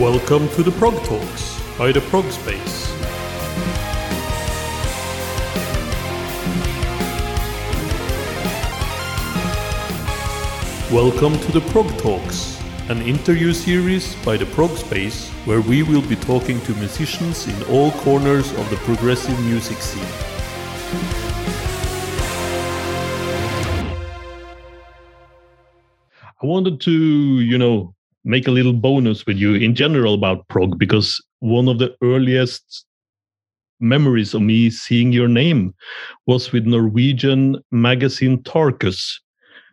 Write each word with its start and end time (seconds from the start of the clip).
Welcome 0.00 0.48
to 0.56 0.64
the 0.64 0.72
Prog 0.72 0.94
Talks 1.04 1.62
by 1.78 1.92
the 1.92 2.00
Prog 2.00 2.28
Space. 2.32 2.90
Welcome 10.90 11.38
to 11.38 11.52
the 11.52 11.60
Prog 11.70 11.86
Talks, 11.98 12.60
an 12.88 13.02
interview 13.02 13.52
series 13.52 14.16
by 14.24 14.36
the 14.36 14.46
Prog 14.46 14.76
Space 14.76 15.28
where 15.44 15.60
we 15.60 15.84
will 15.84 16.02
be 16.02 16.16
talking 16.16 16.60
to 16.62 16.72
musicians 16.74 17.46
in 17.46 17.62
all 17.72 17.92
corners 17.92 18.50
of 18.58 18.68
the 18.70 18.76
progressive 18.78 19.38
music 19.44 19.78
scene. 19.78 20.02
I 26.42 26.46
wanted 26.46 26.80
to, 26.80 26.90
you 26.90 27.58
know, 27.58 27.94
make 28.24 28.46
a 28.48 28.50
little 28.50 28.72
bonus 28.72 29.26
with 29.26 29.36
you 29.36 29.54
in 29.54 29.74
general 29.74 30.14
about 30.14 30.46
prog 30.48 30.78
because 30.78 31.22
one 31.40 31.68
of 31.68 31.78
the 31.78 31.94
earliest 32.02 32.84
memories 33.80 34.34
of 34.34 34.40
me 34.42 34.70
seeing 34.70 35.12
your 35.12 35.28
name 35.28 35.74
was 36.26 36.52
with 36.52 36.64
Norwegian 36.64 37.60
magazine 37.70 38.42
Tarkus, 38.42 39.20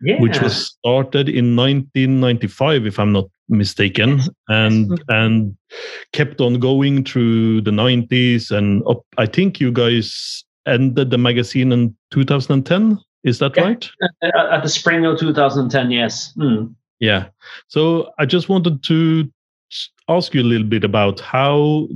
Yeah. 0.02 0.20
which 0.20 0.40
was 0.42 0.66
started 0.66 1.28
in 1.28 1.56
1995, 1.56 2.86
if 2.86 2.98
I'm 2.98 3.12
not 3.12 3.28
mistaken, 3.48 4.20
and 4.48 5.00
and 5.08 5.56
kept 6.12 6.40
on 6.40 6.58
going 6.60 7.04
through 7.04 7.62
the 7.62 7.70
90s 7.70 8.50
and 8.50 8.82
up. 8.86 9.00
I 9.18 9.26
think 9.26 9.60
you 9.60 9.70
guys 9.72 10.44
ended 10.66 11.10
the 11.10 11.18
magazine 11.18 11.72
in 11.72 11.94
2010. 12.10 12.98
Is 13.24 13.38
that 13.38 13.56
Yeah. 13.56 13.62
right? 13.64 13.90
Uh, 14.22 14.48
at 14.50 14.62
the 14.62 14.68
spring 14.68 15.06
of 15.06 15.18
2010, 15.18 15.90
yes. 15.90 16.32
Hmm. 16.34 16.66
Yeah. 17.02 17.26
So 17.66 18.12
I 18.20 18.26
just 18.26 18.48
wanted 18.48 18.82
to 18.84 19.28
ask 20.08 20.32
you 20.34 20.40
a 20.40 20.50
little 20.52 20.66
bit 20.66 20.84
about 20.84 21.18
how 21.20 21.88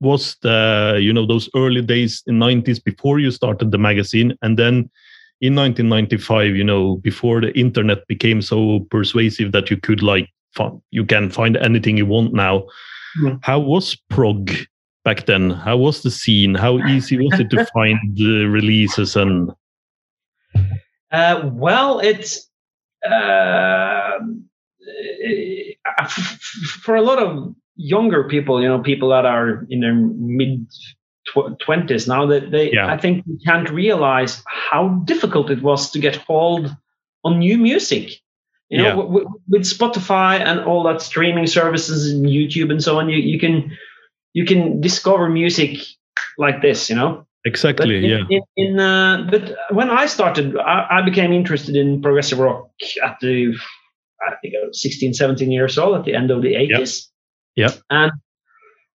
was 0.00 0.36
the 0.42 0.98
you 1.00 1.12
know 1.12 1.24
those 1.26 1.48
early 1.54 1.82
days 1.82 2.22
in 2.26 2.38
90s 2.38 2.82
before 2.82 3.20
you 3.20 3.30
started 3.30 3.70
the 3.70 3.78
magazine 3.78 4.34
and 4.42 4.58
then 4.58 4.90
in 5.40 5.54
1995 5.54 6.56
you 6.56 6.64
know 6.64 6.96
before 6.96 7.40
the 7.42 7.52
internet 7.58 8.06
became 8.08 8.40
so 8.42 8.80
persuasive 8.90 9.52
that 9.52 9.70
you 9.70 9.76
could 9.76 10.02
like 10.02 10.28
you 10.90 11.04
can 11.04 11.30
find 11.30 11.56
anything 11.58 11.96
you 11.96 12.06
want 12.06 12.32
now 12.34 12.64
Mm. 13.18 13.40
how 13.42 13.58
was 13.58 13.96
prog 14.08 14.50
back 15.04 15.26
then 15.26 15.50
how 15.50 15.76
was 15.76 16.02
the 16.02 16.10
scene 16.10 16.54
how 16.54 16.78
easy 16.86 17.18
was 17.18 17.40
it 17.40 17.50
to 17.50 17.66
find 17.74 17.98
the 18.14 18.46
releases 18.46 19.16
and 19.16 19.50
Uh, 21.12 21.50
well, 21.52 21.98
it's 21.98 22.48
uh, 23.04 24.18
for 26.82 26.96
a 26.96 27.02
lot 27.02 27.18
of 27.18 27.54
younger 27.76 28.24
people, 28.28 28.62
you 28.62 28.68
know, 28.68 28.80
people 28.80 29.08
that 29.10 29.24
are 29.24 29.66
in 29.70 29.80
their 29.80 29.94
mid 29.94 30.66
twenties 31.60 32.08
now, 32.08 32.26
that 32.26 32.50
they, 32.50 32.72
Yeah. 32.72 32.92
I 32.92 32.96
think, 32.96 33.24
can't 33.46 33.70
realize 33.70 34.42
how 34.46 34.88
difficult 35.04 35.50
it 35.50 35.62
was 35.62 35.90
to 35.92 35.98
get 35.98 36.16
hold 36.16 36.74
on 37.24 37.38
new 37.38 37.58
music. 37.58 38.10
You 38.68 38.78
know, 38.78 38.84
Yeah. 38.84 38.90
w- 38.96 39.08
w- 39.08 39.28
with 39.48 39.62
Spotify 39.62 40.40
and 40.40 40.60
all 40.60 40.82
that 40.84 41.02
streaming 41.02 41.46
services 41.46 42.12
and 42.12 42.26
YouTube 42.26 42.70
and 42.70 42.82
so 42.82 42.98
on, 42.98 43.08
you, 43.08 43.18
you 43.18 43.38
can 43.38 43.76
you 44.32 44.44
can 44.44 44.80
discover 44.80 45.28
music 45.28 45.78
like 46.38 46.62
this. 46.62 46.88
You 46.88 46.96
know, 46.96 47.26
exactly 47.44 47.96
in, 47.98 48.04
yeah 48.04 48.24
in, 48.30 48.42
in 48.56 48.80
uh, 48.80 49.26
but 49.30 49.56
when 49.70 49.90
I 49.90 50.06
started, 50.06 50.56
I, 50.56 50.86
I 50.98 51.02
became 51.02 51.32
interested 51.32 51.74
in 51.76 52.00
progressive 52.00 52.38
rock 52.38 52.70
at 53.04 53.18
the 53.20 53.54
I 54.26 54.34
think 54.42 54.54
I 54.54 54.66
was 54.66 54.80
16, 54.82 55.14
17 55.14 55.50
years 55.50 55.78
old 55.78 55.96
at 55.96 56.04
the 56.04 56.14
end 56.14 56.30
of 56.30 56.42
the 56.42 56.54
80s. 56.54 57.06
Yep. 57.56 57.74
And 57.90 58.12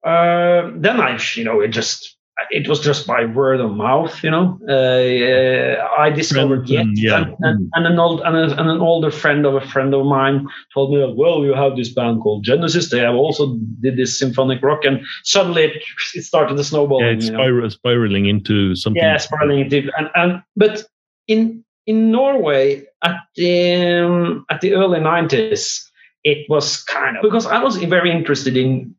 uh, 0.06 0.72
then 0.78 1.00
I, 1.00 1.20
you 1.36 1.44
know, 1.44 1.62
it 1.62 1.70
just 1.70 2.18
it 2.50 2.68
was 2.68 2.80
just 2.80 3.06
by 3.06 3.24
word 3.26 3.60
of 3.60 3.72
mouth, 3.72 4.24
you 4.24 4.32
know. 4.32 4.58
Uh, 4.68 5.86
I 6.02 6.10
discovered 6.10 6.68
Yet, 6.68 6.82
and- 6.82 6.98
yeah. 6.98 7.18
and, 7.22 7.36
and, 7.42 7.70
and 7.76 7.86
an 7.86 8.00
old 8.00 8.22
and, 8.22 8.36
a, 8.36 8.60
and 8.60 8.68
an 8.70 8.80
older 8.80 9.12
friend 9.12 9.46
of 9.46 9.54
a 9.54 9.62
friend 9.62 9.94
of 9.94 10.06
mine 10.08 10.48
told 10.74 10.92
me 10.92 11.00
that 11.02 11.16
well, 11.16 11.44
you 11.44 11.54
have 11.54 11.76
this 11.76 11.90
band 11.94 12.22
called 12.22 12.44
Genesis. 12.44 12.90
They 12.90 13.00
have 13.00 13.14
also 13.14 13.58
did 13.82 13.96
this 13.96 14.18
symphonic 14.18 14.62
rock, 14.64 14.86
and 14.86 15.02
suddenly 15.24 15.66
it, 15.66 15.84
it 16.16 16.24
started 16.24 16.58
to 16.58 16.64
snowball. 16.64 17.02
yeah 17.04 17.12
it's 17.12 17.28
you 17.28 17.34
know. 17.34 17.70
spiraling 17.70 18.26
into 18.26 18.76
something 18.76 19.02
Yeah, 19.02 19.18
spiraling 19.18 19.60
into 19.60 19.92
and, 19.98 20.10
and 20.16 20.42
but 20.56 20.84
in 21.28 21.64
in 21.86 22.12
Norway 22.12 22.86
at 23.04 23.18
the 23.36 24.04
um, 24.06 24.46
at 24.50 24.62
the 24.62 24.74
early 24.74 25.00
nineties, 25.00 25.90
it 26.24 26.46
was 26.50 26.84
kind 26.84 27.18
of 27.18 27.24
because 27.24 27.46
I 27.46 27.64
was 27.64 27.78
very 27.78 28.12
interested 28.12 28.58
in 28.58 28.96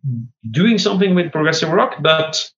doing 0.51 0.79
something 0.79 1.15
with 1.15 1.33
progressive 1.33 1.71
rock, 1.71 1.97
but 2.01 2.51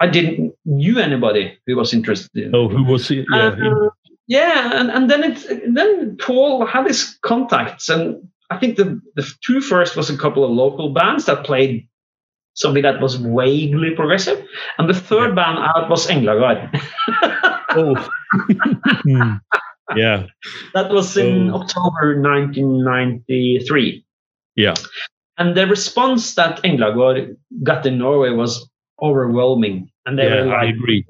I 0.00 0.06
didn't 0.06 0.54
knew 0.64 0.98
anybody 0.98 1.58
who 1.66 1.76
was 1.76 1.94
interested 1.94 2.30
in. 2.36 2.54
Oh, 2.54 2.68
who 2.68 2.84
was 2.84 3.10
it? 3.10 3.26
Yeah, 3.30 3.48
Uh, 3.48 3.88
yeah, 4.28 4.72
and, 4.74 4.90
and 4.90 5.10
then 5.10 5.24
it 5.24 5.74
then 5.74 6.16
Paul 6.16 6.66
had 6.66 6.86
his 6.86 7.18
contacts, 7.22 7.88
and 7.88 8.28
I 8.50 8.58
think 8.58 8.76
the 8.76 9.00
the 9.14 9.26
two 9.44 9.60
first 9.60 9.96
was 9.96 10.10
a 10.10 10.18
couple 10.18 10.44
of 10.44 10.50
local 10.50 10.92
bands 10.92 11.24
that 11.26 11.44
played 11.46 11.88
something 12.54 12.82
that 12.82 13.00
was 13.00 13.14
vaguely 13.14 13.94
progressive, 13.94 14.44
and 14.78 14.88
the 14.88 14.94
third 14.94 15.34
band 15.34 15.58
out 15.58 15.88
was 15.88 16.06
Änglagård. 16.08 16.80
oh. 17.76 18.08
Hmm. 19.04 19.34
yeah, 19.96 20.26
that 20.74 20.90
was 20.90 21.16
in 21.16 21.50
Oh. 21.50 21.60
October 21.60 22.20
1993, 22.20 24.04
yeah, 24.56 24.74
and 25.38 25.56
the 25.56 25.66
response 25.66 26.34
that 26.34 26.62
Änglagård 26.64 27.36
got 27.62 27.86
in 27.86 27.98
Norway 27.98 28.30
was 28.30 28.68
overwhelming, 29.02 29.90
and 30.06 30.18
they 30.18 30.24
yeah. 30.28 30.44
were 30.44 30.54
I 30.56 30.64
like, 30.66 30.74
agree. 30.74 31.04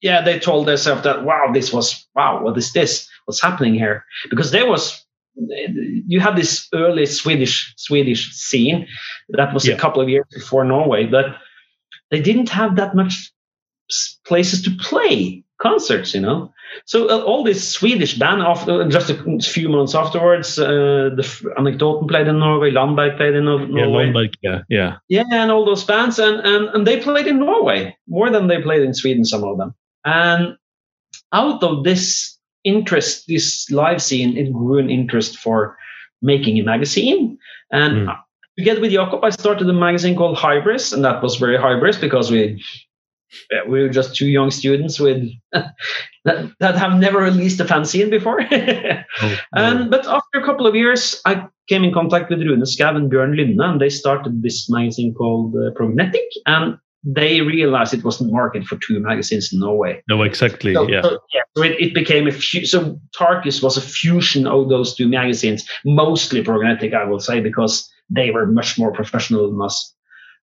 yeah, 0.00 0.22
they 0.22 0.38
told 0.38 0.66
themselves 0.66 1.02
that, 1.02 1.24
wow, 1.24 1.50
this 1.52 1.72
was, 1.72 2.06
wow, 2.14 2.42
what 2.42 2.56
is 2.56 2.72
this? 2.72 3.08
What's 3.26 3.42
happening 3.42 3.74
here? 3.74 4.04
Because 4.30 4.50
there 4.50 4.68
was, 4.70 5.04
you 5.34 6.20
had 6.20 6.36
this 6.36 6.68
early 6.72 7.04
Swedish 7.06 7.74
Swedish 7.76 8.32
scene 8.32 8.86
that 9.30 9.52
was 9.52 9.66
Yeah. 9.66 9.74
a 9.74 9.78
couple 9.78 10.00
of 10.00 10.08
years 10.08 10.26
before 10.32 10.64
Norway, 10.64 11.04
but 11.06 11.36
they 12.10 12.20
didn't 12.20 12.48
have 12.50 12.76
that 12.76 12.94
much 12.94 13.32
places 14.24 14.62
to 14.62 14.70
play 14.80 15.42
concerts, 15.58 16.14
you 16.14 16.20
know. 16.20 16.52
So 16.84 17.08
uh, 17.08 17.22
all 17.22 17.42
this 17.44 17.66
Swedish 17.68 18.18
band, 18.18 18.42
after 18.42 18.88
just 18.88 19.10
a 19.10 19.38
few 19.40 19.68
months 19.68 19.94
afterwards, 19.94 20.58
uh, 20.58 21.10
the 21.16 21.22
F- 21.24 21.42
Anekdoten 21.58 22.08
played 22.08 22.26
in 22.28 22.38
Norway, 22.38 22.70
Landberk 22.70 23.16
played 23.16 23.34
in 23.34 23.44
Nor- 23.44 23.60
Yeah, 23.62 23.86
Norway. 23.86 24.30
Yeah, 24.42 24.62
yeah, 24.68 24.96
Yeah, 25.08 25.24
and 25.32 25.50
all 25.50 25.64
those 25.64 25.84
bands, 25.84 26.18
and, 26.18 26.40
and 26.40 26.68
and 26.74 26.86
they 26.86 27.00
played 27.00 27.26
in 27.26 27.38
Norway 27.38 27.96
more 28.08 28.30
than 28.30 28.48
they 28.48 28.60
played 28.60 28.82
in 28.82 28.94
Sweden. 28.94 29.24
Some 29.24 29.44
of 29.44 29.56
them, 29.58 29.74
and 30.04 30.56
out 31.32 31.62
of 31.62 31.84
this 31.84 32.36
interest, 32.64 33.24
this 33.28 33.70
live 33.70 34.02
scene, 34.02 34.36
it 34.36 34.52
grew 34.52 34.78
an 34.78 34.90
interest 34.90 35.38
for 35.38 35.76
making 36.22 36.58
a 36.58 36.64
magazine. 36.64 37.38
And 37.70 38.08
Mm. 38.08 38.16
together 38.58 38.80
with 38.80 38.92
Jakob, 38.92 39.24
I 39.24 39.30
started 39.30 39.68
a 39.68 39.72
magazine 39.72 40.16
called 40.16 40.36
Hybris, 40.36 40.92
and 40.92 41.04
that 41.04 41.22
was 41.22 41.36
very 41.36 41.56
hybris 41.58 42.00
because 42.00 42.30
we 42.30 42.62
we 43.68 43.82
were 43.82 43.88
just 43.88 44.14
two 44.16 44.26
young 44.28 44.50
students 44.50 44.98
with 45.00 45.22
that, 45.52 46.52
that 46.60 46.76
have 46.76 46.94
never 46.98 47.18
released 47.18 47.60
a 47.60 47.64
fanzine 47.64 48.10
before. 48.10 48.40
Oh, 49.22 49.36
And 49.54 49.90
but 49.90 50.06
after 50.06 50.40
a 50.40 50.44
couple 50.44 50.66
of 50.66 50.74
years, 50.74 51.20
I 51.24 51.46
came 51.68 51.84
in 51.84 51.92
contact 51.94 52.28
with 52.28 52.40
Rune 52.42 52.60
Skav 52.64 52.96
and 52.96 53.10
Bjørn 53.10 53.34
Lynne, 53.34 53.58
and 53.60 53.80
they 53.80 53.88
started 53.88 54.42
this 54.42 54.68
magazine 54.68 55.14
called 55.14 55.54
uh, 55.56 55.70
Prognetic, 55.74 56.26
and 56.44 56.76
they 57.02 57.40
realized 57.40 57.94
it 57.94 58.04
wasn't 58.04 58.32
market 58.32 58.64
for 58.64 58.76
two 58.86 59.00
magazines 59.00 59.50
in 59.52 59.60
Norway. 59.60 60.02
no, 60.08 60.22
exactly. 60.22 60.74
So, 60.74 60.86
yeah, 60.88 61.00
so, 61.02 61.18
yeah, 61.32 61.42
so 61.56 61.62
it, 61.62 61.80
it 61.80 61.94
became 61.94 62.26
a 62.28 62.32
fu- 62.32 62.66
so 62.66 63.00
Tarkus 63.18 63.62
was 63.62 63.76
a 63.78 63.80
fusion 63.80 64.46
of 64.46 64.68
those 64.68 64.94
two 64.94 65.08
magazines, 65.08 65.64
mostly 65.84 66.42
Prognetic, 66.42 66.92
I 66.92 67.04
will 67.04 67.20
say, 67.20 67.40
because 67.40 67.88
they 68.10 68.30
were 68.32 68.46
much 68.46 68.78
more 68.78 68.92
professional 68.92 69.50
than 69.50 69.60
us. 69.64 69.94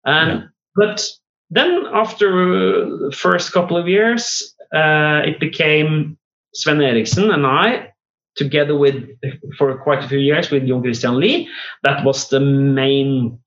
And 0.06 0.30
Yeah. 0.32 0.48
but 0.76 1.10
then 1.52 1.86
after 1.94 2.30
the 2.30 3.16
first 3.16 3.52
couple 3.52 3.78
of 3.78 3.88
years, 3.88 4.56
uh, 4.74 5.22
it 5.26 5.40
became 5.40 6.18
Sven 6.54 6.82
Eriksen 6.82 7.30
and 7.30 7.46
I, 7.46 7.92
together 8.36 8.76
with 8.78 8.96
for 9.58 9.78
quite 9.78 10.04
a 10.04 10.08
few 10.08 10.20
years 10.20 10.50
with 10.50 10.66
Jon 10.66 10.82
Christian 10.82 11.20
Lee, 11.20 11.50
that 11.84 12.06
was 12.06 12.30
the 12.30 12.40
main 12.40 13.38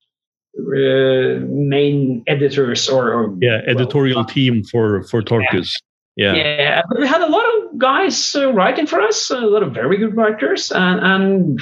uh, 0.57 1.39
main 1.49 2.23
editors 2.27 2.87
or, 2.87 3.11
or 3.11 3.35
yeah. 3.41 3.61
Editorial 3.67 4.23
team 4.23 4.63
for 4.63 5.03
for 5.03 5.21
Tarkus. 5.21 5.73
Yeah, 6.15 6.33
yeah, 6.33 6.81
but 6.87 6.99
we 6.99 7.07
had 7.07 7.21
a 7.21 7.27
lot 7.27 7.43
of 7.43 7.77
guys 7.77 8.35
uh, 8.35 8.53
writing 8.53 8.87
for 8.87 9.01
us, 9.01 9.29
a 9.31 9.39
lot 9.39 9.63
of 9.63 9.73
very 9.73 9.97
good 9.97 10.15
writers, 10.15 10.71
and 10.71 10.99
and 11.01 11.59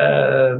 uh, 0.00 0.56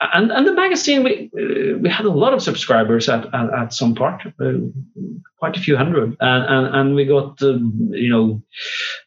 and 0.00 0.32
and 0.32 0.46
the 0.46 0.52
magazine 0.52 1.02
we 1.04 1.30
uh, 1.36 1.78
we 1.78 1.88
had 1.88 2.06
a 2.06 2.10
lot 2.10 2.32
of 2.32 2.42
subscribers 2.42 3.08
at 3.08 3.26
at, 3.34 3.52
at 3.52 3.72
some 3.72 3.94
part, 3.94 4.22
uh, 4.40 4.52
quite 5.38 5.56
a 5.56 5.60
few 5.60 5.76
hundred, 5.76 6.16
and 6.20 6.44
and, 6.44 6.76
and 6.76 6.94
we 6.94 7.04
got 7.04 7.40
uh, 7.42 7.58
you 7.90 8.08
know 8.08 8.42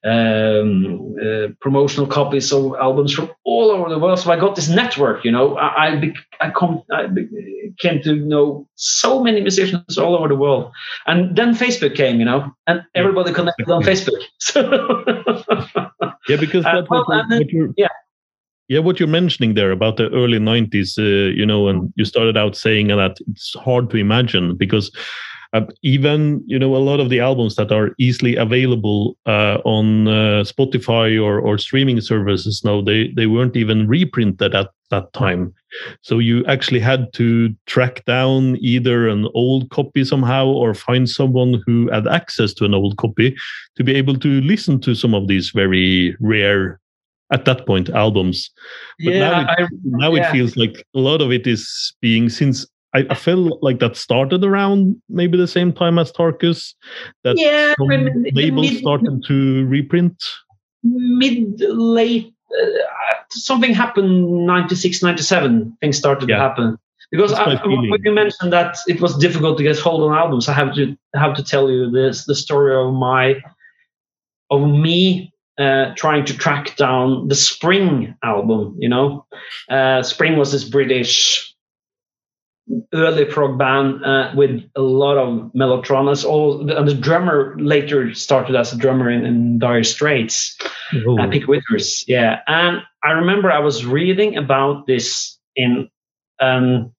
um, 0.03 1.15
uh, 1.21 1.47
promotional 1.61 2.05
copies 2.05 2.51
of 2.53 2.75
albums 2.75 3.13
from 3.13 3.31
all 3.43 3.71
over 3.71 3.89
the 3.89 3.97
world. 3.97 4.19
So 4.19 4.31
I 4.31 4.39
got 4.39 4.55
this 4.55 4.69
network. 4.69 5.25
You 5.25 5.31
know, 5.31 5.57
I 5.57 5.87
I, 5.87 6.13
I, 6.41 6.49
come, 6.51 6.83
I 6.91 7.07
came 7.79 8.01
to 8.03 8.15
know 8.15 8.67
so 8.75 9.23
many 9.23 9.41
musicians 9.41 9.97
all 9.97 10.15
over 10.15 10.27
the 10.27 10.35
world, 10.35 10.71
and 11.07 11.35
then 11.35 11.55
Facebook 11.55 11.95
came. 11.95 12.19
You 12.19 12.25
know, 12.25 12.51
and 12.67 12.83
everybody 12.93 13.33
connected 13.33 13.69
on 13.69 13.81
Facebook. 13.91 14.21
yeah, 16.29 16.37
because 16.37 16.63
that's 16.63 16.77
uh, 16.77 16.85
well, 16.87 17.05
what, 17.07 17.49
you're, 17.49 17.73
yeah 17.77 17.87
yeah 18.67 18.79
what 18.79 18.99
you're 18.99 19.07
mentioning 19.07 19.53
there 19.53 19.71
about 19.71 19.97
the 19.97 20.09
early 20.09 20.39
90s 20.39 20.97
uh, 20.97 21.31
you 21.33 21.45
know 21.45 21.67
and 21.67 21.91
you 21.95 22.05
started 22.05 22.37
out 22.37 22.55
saying 22.55 22.87
that 22.87 23.17
it's 23.31 23.53
hard 23.55 23.89
to 23.89 23.97
imagine 23.97 24.55
because 24.55 24.91
uh, 25.53 25.61
even 25.83 26.43
you 26.47 26.57
know 26.57 26.75
a 26.75 26.77
lot 26.77 26.99
of 26.99 27.09
the 27.09 27.19
albums 27.19 27.55
that 27.55 27.71
are 27.71 27.91
easily 27.99 28.35
available 28.35 29.17
uh, 29.25 29.57
on 29.65 30.07
uh, 30.07 30.43
spotify 30.43 31.21
or, 31.21 31.39
or 31.39 31.57
streaming 31.57 32.01
services 32.01 32.63
now 32.63 32.81
they 32.81 33.09
they 33.15 33.27
weren't 33.27 33.55
even 33.55 33.87
reprinted 33.87 34.55
at 34.55 34.69
that 34.93 35.11
time. 35.13 35.53
So 36.01 36.19
you 36.19 36.45
actually 36.45 36.79
had 36.79 37.11
to 37.13 37.53
track 37.65 38.05
down 38.05 38.57
either 38.61 39.07
an 39.07 39.27
old 39.33 39.69
copy 39.71 40.05
somehow 40.05 40.45
or 40.45 40.73
find 40.75 41.09
someone 41.09 41.61
who 41.65 41.89
had 41.91 42.07
access 42.07 42.53
to 42.55 42.65
an 42.65 42.75
old 42.75 42.97
copy 42.97 43.35
to 43.75 43.83
be 43.83 43.95
able 43.95 44.17
to 44.19 44.41
listen 44.41 44.79
to 44.81 44.93
some 44.93 45.15
of 45.15 45.27
these 45.27 45.49
very 45.49 46.15
rare 46.19 46.79
at 47.31 47.45
that 47.45 47.65
point 47.65 47.89
albums 47.89 48.49
but 48.99 49.13
yeah, 49.13 49.19
now, 49.19 49.41
it, 49.41 49.47
I, 49.47 49.67
now 49.83 50.13
yeah. 50.13 50.27
it 50.27 50.31
feels 50.31 50.55
like 50.55 50.85
a 50.95 50.99
lot 50.99 51.21
of 51.21 51.31
it 51.31 51.47
is 51.47 51.95
being 52.01 52.29
since 52.29 52.65
I, 52.95 53.05
I 53.09 53.15
feel 53.15 53.57
like 53.61 53.79
that 53.79 53.95
started 53.95 54.43
around 54.43 55.01
maybe 55.09 55.37
the 55.37 55.47
same 55.47 55.73
time 55.73 55.97
as 55.97 56.11
Tarkus 56.11 56.73
that 57.23 57.35
yeah, 57.37 57.73
labels 57.79 58.71
mid, 58.71 58.79
started 58.79 59.23
to 59.27 59.65
reprint 59.65 60.23
mid 60.83 61.59
late 61.61 62.33
uh, 62.61 63.15
something 63.29 63.73
happened 63.73 64.45
96 64.45 65.01
97 65.01 65.77
things 65.81 65.97
started 65.97 66.29
yeah. 66.29 66.35
to 66.35 66.41
happen 66.41 66.77
because 67.11 67.33
I, 67.33 67.55
when 67.65 68.01
you 68.03 68.11
mentioned 68.11 68.53
that 68.53 68.77
it 68.87 69.01
was 69.01 69.17
difficult 69.17 69.57
to 69.57 69.63
get 69.63 69.79
hold 69.79 70.03
on 70.03 70.15
albums 70.15 70.47
i 70.47 70.53
have 70.53 70.75
to 70.75 70.95
have 71.15 71.35
to 71.35 71.43
tell 71.43 71.71
you 71.71 71.89
this 71.89 72.25
the 72.25 72.35
story 72.35 72.75
of 72.75 72.93
my 72.93 73.41
of 74.51 74.67
me 74.67 75.32
uh, 75.57 75.93
trying 75.95 76.25
to 76.25 76.37
track 76.37 76.75
down 76.75 77.27
the 77.27 77.35
Spring 77.35 78.15
album. 78.23 78.75
You 78.79 78.89
know, 78.89 79.25
uh, 79.69 80.03
Spring 80.03 80.37
was 80.37 80.51
this 80.51 80.63
British 80.63 81.53
early 82.93 83.25
prog 83.25 83.57
band 83.57 84.03
uh, 84.05 84.31
with 84.35 84.63
a 84.75 84.81
lot 84.81 85.17
of 85.17 85.51
mellotronas. 85.53 86.25
All 86.25 86.69
and 86.69 86.87
the 86.87 86.93
drummer 86.93 87.55
later 87.59 88.13
started 88.13 88.55
as 88.55 88.73
a 88.73 88.77
drummer 88.77 89.09
in, 89.09 89.25
in 89.25 89.59
Dire 89.59 89.83
Straits, 89.83 90.57
uh, 90.93 91.27
Pick 91.27 91.47
Withers. 91.47 92.03
Yeah, 92.07 92.39
and 92.47 92.81
I 93.03 93.11
remember 93.11 93.51
I 93.51 93.59
was 93.59 93.85
reading 93.85 94.37
about 94.37 94.87
this 94.87 95.37
in. 95.55 95.89
Um, 96.39 96.93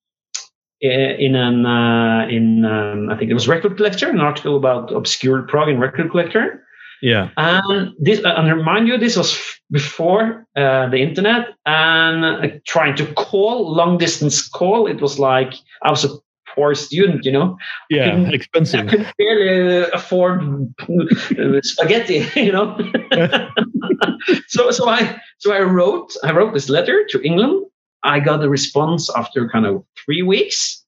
in 0.80 1.34
an 1.34 1.64
uh, 1.64 2.26
in 2.28 2.64
um, 2.66 3.08
I 3.08 3.16
think 3.16 3.30
it 3.30 3.34
was 3.34 3.48
Record 3.48 3.76
Collector, 3.76 4.10
an 4.10 4.20
article 4.20 4.54
about 4.54 4.92
obscure 4.92 5.40
prog 5.42 5.70
in 5.70 5.78
Record 5.78 6.10
Collector, 6.10 6.62
yeah. 7.04 7.28
And 7.36 7.92
this, 8.00 8.22
and 8.24 8.56
remind 8.56 8.88
you, 8.88 8.96
this 8.96 9.14
was 9.14 9.38
before 9.70 10.46
uh, 10.56 10.88
the 10.88 11.02
internet 11.02 11.48
and 11.66 12.24
uh, 12.24 12.48
trying 12.66 12.96
to 12.96 13.04
call 13.12 13.74
long 13.74 13.98
distance 13.98 14.48
call. 14.48 14.86
It 14.86 15.02
was 15.02 15.18
like 15.18 15.52
I 15.82 15.90
was 15.90 16.06
a 16.06 16.16
poor 16.54 16.74
student, 16.74 17.26
you 17.26 17.32
know. 17.32 17.58
Yeah, 17.90 18.16
I 18.26 18.30
expensive. 18.30 18.88
I 18.88 18.90
could 18.90 19.12
barely 19.18 19.90
afford 19.92 20.72
uh, 20.88 21.60
spaghetti, 21.60 22.26
you 22.40 22.52
know. 22.52 22.74
so, 24.48 24.70
so 24.70 24.88
I, 24.88 25.20
so 25.36 25.52
I 25.52 25.60
wrote, 25.60 26.16
I 26.24 26.32
wrote 26.32 26.54
this 26.54 26.70
letter 26.70 27.04
to 27.10 27.20
England. 27.20 27.66
I 28.02 28.18
got 28.18 28.42
a 28.42 28.48
response 28.48 29.10
after 29.14 29.46
kind 29.50 29.66
of 29.66 29.84
three 30.06 30.22
weeks, 30.22 30.82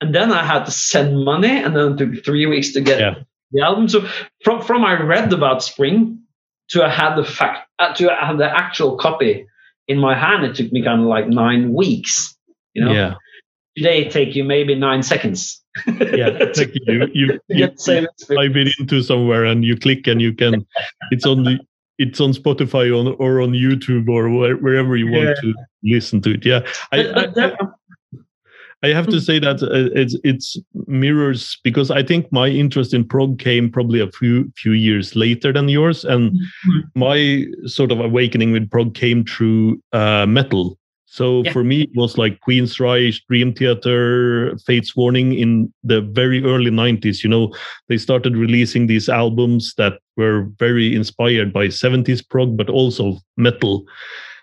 and 0.00 0.14
then 0.14 0.32
I 0.32 0.44
had 0.46 0.64
to 0.64 0.70
send 0.70 1.26
money, 1.26 1.62
and 1.62 1.76
then 1.76 1.92
it 1.92 1.98
took 1.98 2.24
three 2.24 2.46
weeks 2.46 2.72
to 2.72 2.80
get. 2.80 3.00
Yeah 3.00 3.14
the 3.52 3.62
album. 3.62 3.88
So 3.88 4.06
from 4.44 4.62
from 4.62 4.84
I 4.84 5.00
read 5.00 5.32
about 5.32 5.62
Spring 5.62 6.20
to 6.70 6.84
I 6.84 6.90
had 6.90 7.16
the 7.16 7.24
fact 7.24 7.68
uh, 7.78 7.94
to 7.94 8.10
I 8.10 8.26
had 8.26 8.38
the 8.38 8.50
actual 8.50 8.96
copy 8.96 9.46
in 9.88 9.98
my 9.98 10.14
hand, 10.14 10.44
it 10.44 10.54
took 10.54 10.70
me 10.70 10.82
kind 10.82 11.00
of 11.00 11.06
like 11.06 11.28
nine 11.28 11.72
weeks. 11.72 12.36
You 12.74 12.84
know. 12.84 12.92
Yeah. 12.92 13.14
Today 13.76 14.02
it 14.02 14.12
take 14.12 14.34
you 14.34 14.44
maybe 14.44 14.74
nine 14.74 15.02
seconds. 15.02 15.62
yeah, 15.86 16.30
like 16.56 16.74
you 16.86 17.06
you, 17.14 17.40
you, 17.48 17.68
you 17.68 17.68
type 17.68 18.56
it 18.56 18.74
into 18.78 19.02
somewhere 19.02 19.44
and 19.44 19.64
you 19.64 19.76
click 19.76 20.06
and 20.06 20.20
you 20.20 20.34
can. 20.34 20.66
It's 21.10 21.24
on 21.24 21.44
the 21.44 21.60
it's 21.98 22.20
on 22.20 22.32
Spotify 22.32 22.90
on, 22.96 23.14
or 23.18 23.40
on 23.40 23.52
YouTube 23.52 24.08
or 24.08 24.30
where, 24.30 24.56
wherever 24.56 24.96
you 24.96 25.10
want 25.10 25.28
yeah. 25.28 25.34
to 25.34 25.54
listen 25.82 26.20
to 26.22 26.34
it. 26.34 26.44
Yeah, 26.44 26.60
but, 26.90 27.18
I, 27.18 27.26
but 27.26 27.60
I, 27.60 27.66
I 28.82 28.88
have 28.88 29.06
to 29.08 29.16
hmm. 29.16 29.22
say 29.22 29.38
that 29.40 29.62
uh, 29.62 29.90
it's 29.98 30.16
it's 30.22 30.56
mirrors 30.86 31.58
because 31.64 31.90
I 31.90 32.02
think 32.02 32.30
my 32.30 32.46
interest 32.46 32.94
in 32.94 33.06
prog 33.06 33.38
came 33.40 33.70
probably 33.70 34.00
a 34.00 34.10
few 34.12 34.52
few 34.56 34.72
years 34.72 35.16
later 35.16 35.52
than 35.52 35.68
yours, 35.68 36.04
and 36.04 36.30
mm-hmm. 36.30 36.80
my 36.94 37.46
sort 37.66 37.90
of 37.90 37.98
awakening 38.00 38.52
with 38.52 38.70
prog 38.70 38.94
came 38.94 39.24
through 39.24 39.82
uh, 39.92 40.26
metal. 40.26 40.78
So 41.10 41.42
yeah. 41.42 41.52
for 41.52 41.64
me, 41.64 41.82
it 41.82 41.96
was 41.96 42.18
like 42.18 42.38
Queensryche, 42.46 43.22
Dream 43.28 43.54
Theater, 43.54 44.56
Fates 44.66 44.94
Warning 44.94 45.32
in 45.32 45.72
the 45.82 46.02
very 46.02 46.44
early 46.44 46.70
90s. 46.70 47.24
You 47.24 47.30
know, 47.30 47.54
they 47.88 47.96
started 47.96 48.36
releasing 48.36 48.86
these 48.86 49.08
albums 49.08 49.72
that 49.78 49.94
were 50.18 50.48
very 50.58 50.94
inspired 50.94 51.50
by 51.50 51.68
70s 51.68 52.28
prog, 52.28 52.58
but 52.58 52.68
also 52.68 53.16
metal. 53.38 53.86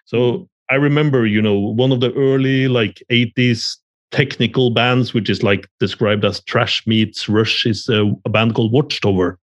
So 0.06 0.18
mm-hmm. 0.18 0.44
I 0.72 0.76
remember, 0.76 1.28
you 1.28 1.42
know, 1.42 1.58
one 1.58 1.92
of 1.92 2.00
the 2.00 2.12
early 2.14 2.68
like 2.68 3.02
80s 3.12 3.78
technical 4.16 4.72
bands, 4.72 5.14
which 5.14 5.30
is 5.30 5.44
like 5.44 5.68
described 5.80 6.24
as 6.24 6.40
thrash 6.50 6.86
meets 6.88 7.28
Rush, 7.28 7.66
is 7.66 7.90
a, 7.90 8.12
a 8.26 8.30
band 8.30 8.56
called 8.56 8.72
Watchtower. 8.72 9.38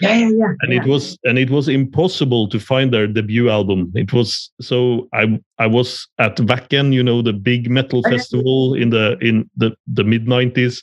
Yeah, 0.00 0.16
yeah, 0.16 0.30
yeah. 0.30 0.52
And 0.60 0.72
yeah. 0.72 0.82
it 0.82 0.86
was 0.86 1.18
and 1.24 1.38
it 1.38 1.50
was 1.50 1.68
impossible 1.68 2.48
to 2.50 2.60
find 2.60 2.92
their 2.92 3.06
debut 3.06 3.48
album. 3.48 3.92
It 3.94 4.12
was 4.12 4.50
so 4.60 5.08
I 5.12 5.40
I 5.58 5.66
was 5.66 6.06
at 6.18 6.36
Wacken, 6.36 6.92
you 6.92 7.02
know, 7.02 7.22
the 7.22 7.32
big 7.32 7.68
metal 7.70 8.02
festival 8.02 8.74
in 8.74 8.90
the 8.90 9.16
in 9.20 9.48
the 9.56 9.76
the 9.86 10.04
mid 10.04 10.28
nineties, 10.28 10.82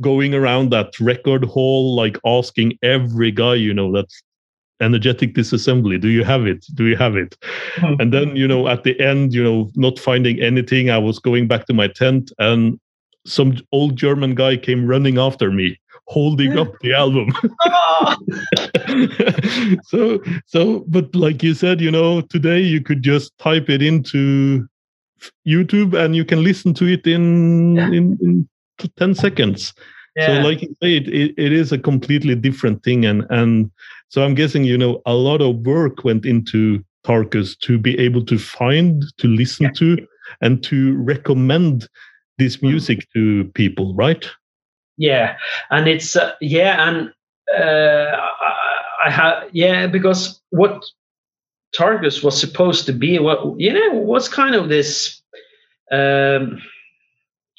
going 0.00 0.34
around 0.34 0.70
that 0.70 0.98
record 0.98 1.44
hall, 1.44 1.94
like 1.94 2.18
asking 2.26 2.78
every 2.82 3.30
guy, 3.30 3.54
you 3.54 3.74
know, 3.74 3.92
that's 3.92 4.22
energetic 4.80 5.34
disassembly 5.34 6.00
do 6.00 6.08
you 6.08 6.24
have 6.24 6.46
it 6.46 6.66
do 6.74 6.86
you 6.86 6.96
have 6.96 7.16
it 7.16 7.36
hmm. 7.76 7.94
and 8.00 8.12
then 8.12 8.34
you 8.34 8.46
know 8.46 8.66
at 8.66 8.82
the 8.82 8.98
end 9.00 9.32
you 9.32 9.42
know 9.42 9.70
not 9.76 10.00
finding 10.00 10.40
anything 10.42 10.90
i 10.90 10.98
was 10.98 11.20
going 11.20 11.46
back 11.46 11.64
to 11.64 11.72
my 11.72 11.86
tent 11.86 12.32
and 12.38 12.78
some 13.26 13.56
old 13.72 13.96
german 13.96 14.34
guy 14.34 14.56
came 14.56 14.86
running 14.86 15.18
after 15.18 15.50
me 15.50 15.78
holding 16.06 16.58
up 16.58 16.68
the 16.80 16.92
album 16.92 17.32
so 19.84 20.20
so 20.46 20.84
but 20.88 21.14
like 21.14 21.42
you 21.42 21.54
said 21.54 21.80
you 21.80 21.90
know 21.90 22.20
today 22.20 22.60
you 22.60 22.82
could 22.82 23.02
just 23.02 23.36
type 23.38 23.70
it 23.70 23.80
into 23.80 24.68
youtube 25.46 25.94
and 25.94 26.14
you 26.14 26.24
can 26.24 26.42
listen 26.42 26.74
to 26.74 26.86
it 26.86 27.06
in 27.06 27.76
yeah. 27.76 27.88
in, 27.88 28.18
in 28.20 28.48
10 28.96 29.14
seconds 29.14 29.72
yeah. 30.16 30.26
so 30.26 30.32
like 30.46 30.60
you 30.60 30.76
say 30.82 30.96
it, 30.96 31.08
it, 31.08 31.34
it 31.38 31.52
is 31.52 31.72
a 31.72 31.78
completely 31.78 32.34
different 32.34 32.82
thing 32.82 33.06
and 33.06 33.24
and 33.30 33.70
so 34.14 34.22
I'm 34.22 34.36
guessing, 34.36 34.62
you 34.62 34.78
know, 34.78 35.02
a 35.06 35.14
lot 35.14 35.40
of 35.40 35.66
work 35.66 36.04
went 36.04 36.24
into 36.24 36.84
Tarkus 37.04 37.58
to 37.62 37.78
be 37.78 37.98
able 37.98 38.24
to 38.26 38.38
find, 38.38 39.02
to 39.18 39.26
listen 39.26 39.64
yeah. 39.64 39.72
to, 39.72 40.06
and 40.40 40.62
to 40.62 40.96
recommend 40.98 41.88
this 42.38 42.56
mm. 42.58 42.62
music 42.62 43.06
to 43.14 43.44
people, 43.54 43.94
right? 43.94 44.26
Yeah, 44.96 45.36
and 45.70 45.88
it's 45.88 46.16
uh, 46.16 46.32
yeah, 46.40 46.88
and 46.88 47.12
uh, 47.56 48.16
I, 48.16 49.06
I 49.06 49.10
have 49.10 49.48
yeah 49.52 49.86
because 49.86 50.40
what 50.50 50.84
Tarkus 51.76 52.22
was 52.22 52.38
supposed 52.38 52.86
to 52.86 52.92
be, 52.92 53.18
what 53.18 53.58
you 53.58 53.72
know, 53.72 53.98
was 53.98 54.28
kind 54.28 54.54
of 54.54 54.68
this. 54.68 55.20
Um, 55.90 56.62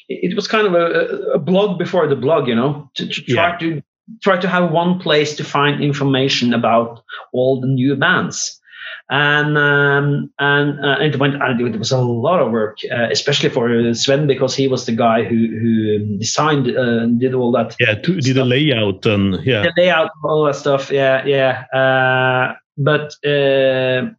it 0.07 0.35
was 0.35 0.47
kind 0.47 0.67
of 0.67 0.75
a, 0.75 1.33
a 1.33 1.39
blog 1.39 1.79
before 1.79 2.07
the 2.07 2.15
blog, 2.15 2.47
you 2.47 2.55
know, 2.55 2.89
to, 2.95 3.07
to 3.07 3.21
try 3.21 3.51
yeah. 3.51 3.57
to 3.57 3.83
try 4.21 4.37
to 4.37 4.47
have 4.47 4.71
one 4.71 4.99
place 4.99 5.35
to 5.35 5.43
find 5.43 5.83
information 5.83 6.53
about 6.53 7.03
all 7.33 7.59
the 7.59 7.67
new 7.67 7.95
bands 7.95 8.61
and 9.09 9.57
um, 9.57 10.31
and 10.39 10.83
uh, 10.83 10.97
it 10.99 11.19
went 11.19 11.35
and 11.35 11.61
it 11.61 11.77
was 11.77 11.91
a 11.91 11.99
lot 11.99 12.39
of 12.39 12.51
work 12.51 12.79
uh, 12.91 13.07
especially 13.11 13.49
for 13.49 13.93
Sven 13.93 14.25
because 14.25 14.55
he 14.55 14.67
was 14.67 14.85
the 14.85 14.93
guy 14.93 15.23
who 15.23 15.35
who 15.35 16.17
designed 16.17 16.67
uh, 16.67 17.03
and 17.03 17.19
did 17.19 17.33
all 17.33 17.51
that 17.51 17.75
yeah 17.79 17.93
to, 17.95 18.19
did 18.19 18.35
the 18.35 18.45
layout 18.45 19.05
and 19.05 19.45
yeah 19.45 19.61
the 19.63 19.73
layout 19.77 20.09
all 20.23 20.45
that 20.45 20.55
stuff 20.55 20.91
yeah 20.91 21.23
yeah 21.25 21.65
uh, 21.71 22.55
but 22.77 23.13
uh, 23.25 24.09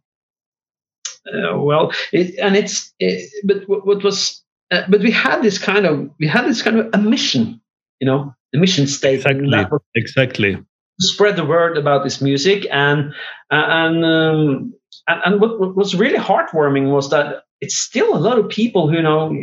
uh, 1.33 1.57
well 1.57 1.91
it, 2.13 2.37
and 2.39 2.55
it's 2.55 2.93
it, 2.99 3.29
but 3.43 3.67
what 3.67 4.03
was 4.03 4.41
uh, 4.71 4.83
but 4.89 5.01
we 5.01 5.11
had 5.11 5.41
this 5.41 5.57
kind 5.57 5.85
of 5.85 6.09
we 6.19 6.27
had 6.27 6.45
this 6.45 6.61
kind 6.61 6.79
of 6.79 6.89
a 6.93 6.97
mission, 6.97 7.61
you 7.99 8.07
know, 8.07 8.33
the 8.51 8.59
mission 8.59 8.87
statement. 8.87 9.45
Exactly. 9.45 9.79
Exactly. 9.95 10.65
Spread 10.99 11.35
the 11.35 11.45
word 11.45 11.77
about 11.77 12.03
this 12.03 12.21
music, 12.21 12.65
and 12.71 13.13
uh, 13.51 13.65
and 13.67 14.05
um, 14.05 14.73
and, 15.07 15.21
and 15.25 15.41
what, 15.41 15.59
what 15.59 15.75
was 15.75 15.95
really 15.95 16.17
heartwarming 16.17 16.91
was 16.91 17.09
that 17.11 17.43
it's 17.61 17.77
still 17.77 18.15
a 18.15 18.19
lot 18.19 18.37
of 18.37 18.49
people 18.49 18.89
who 18.89 18.95
you 18.95 19.01
know 19.01 19.35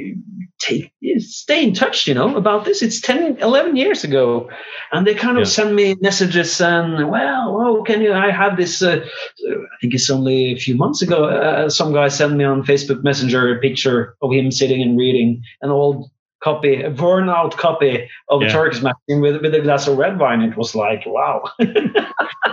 take 0.59 0.93
stay 1.19 1.65
in 1.65 1.75
touch 1.75 2.07
you 2.07 2.15
know 2.15 2.37
about 2.37 2.65
this. 2.65 2.83
It's 2.83 3.01
10 3.01 3.39
11 3.39 3.77
years 3.77 4.05
ago. 4.05 4.49
And 4.93 5.07
they 5.07 5.15
kind 5.15 5.39
of 5.39 5.45
yeah. 5.45 5.51
send 5.51 5.75
me 5.75 5.97
messages 6.01 6.61
and 6.61 7.11
well 7.11 7.57
oh 7.61 7.83
can 7.83 8.01
you 8.01 8.13
i 8.13 8.31
have 8.31 8.57
this 8.57 8.81
uh, 8.81 9.01
i 9.03 9.77
think 9.81 9.95
it's 9.95 10.09
only 10.09 10.53
a 10.53 10.57
few 10.57 10.77
months 10.77 11.03
ago 11.03 11.25
uh, 11.25 11.69
some 11.69 11.93
guy 11.93 12.07
sent 12.09 12.35
me 12.35 12.45
on 12.45 12.63
facebook 12.63 13.03
messenger 13.03 13.53
a 13.53 13.61
picture 13.61 14.15
of 14.23 14.33
him 14.33 14.53
sitting 14.53 14.81
and 14.81 14.97
reading 14.97 15.43
an 15.63 15.71
old 15.71 16.09
copy, 16.45 16.83
a 16.83 16.91
worn 16.91 17.31
out 17.31 17.57
copy 17.57 18.09
of 18.29 18.43
yeah. 18.43 18.53
Tarkus 18.53 18.83
magazine 18.83 19.23
with, 19.23 19.41
with 19.41 19.55
a 19.55 19.61
glass 19.63 19.89
of 19.89 19.97
red 19.97 20.19
wine. 20.21 20.43
It 20.43 20.57
was 20.57 20.75
like, 20.75 21.03
wow. 21.07 21.43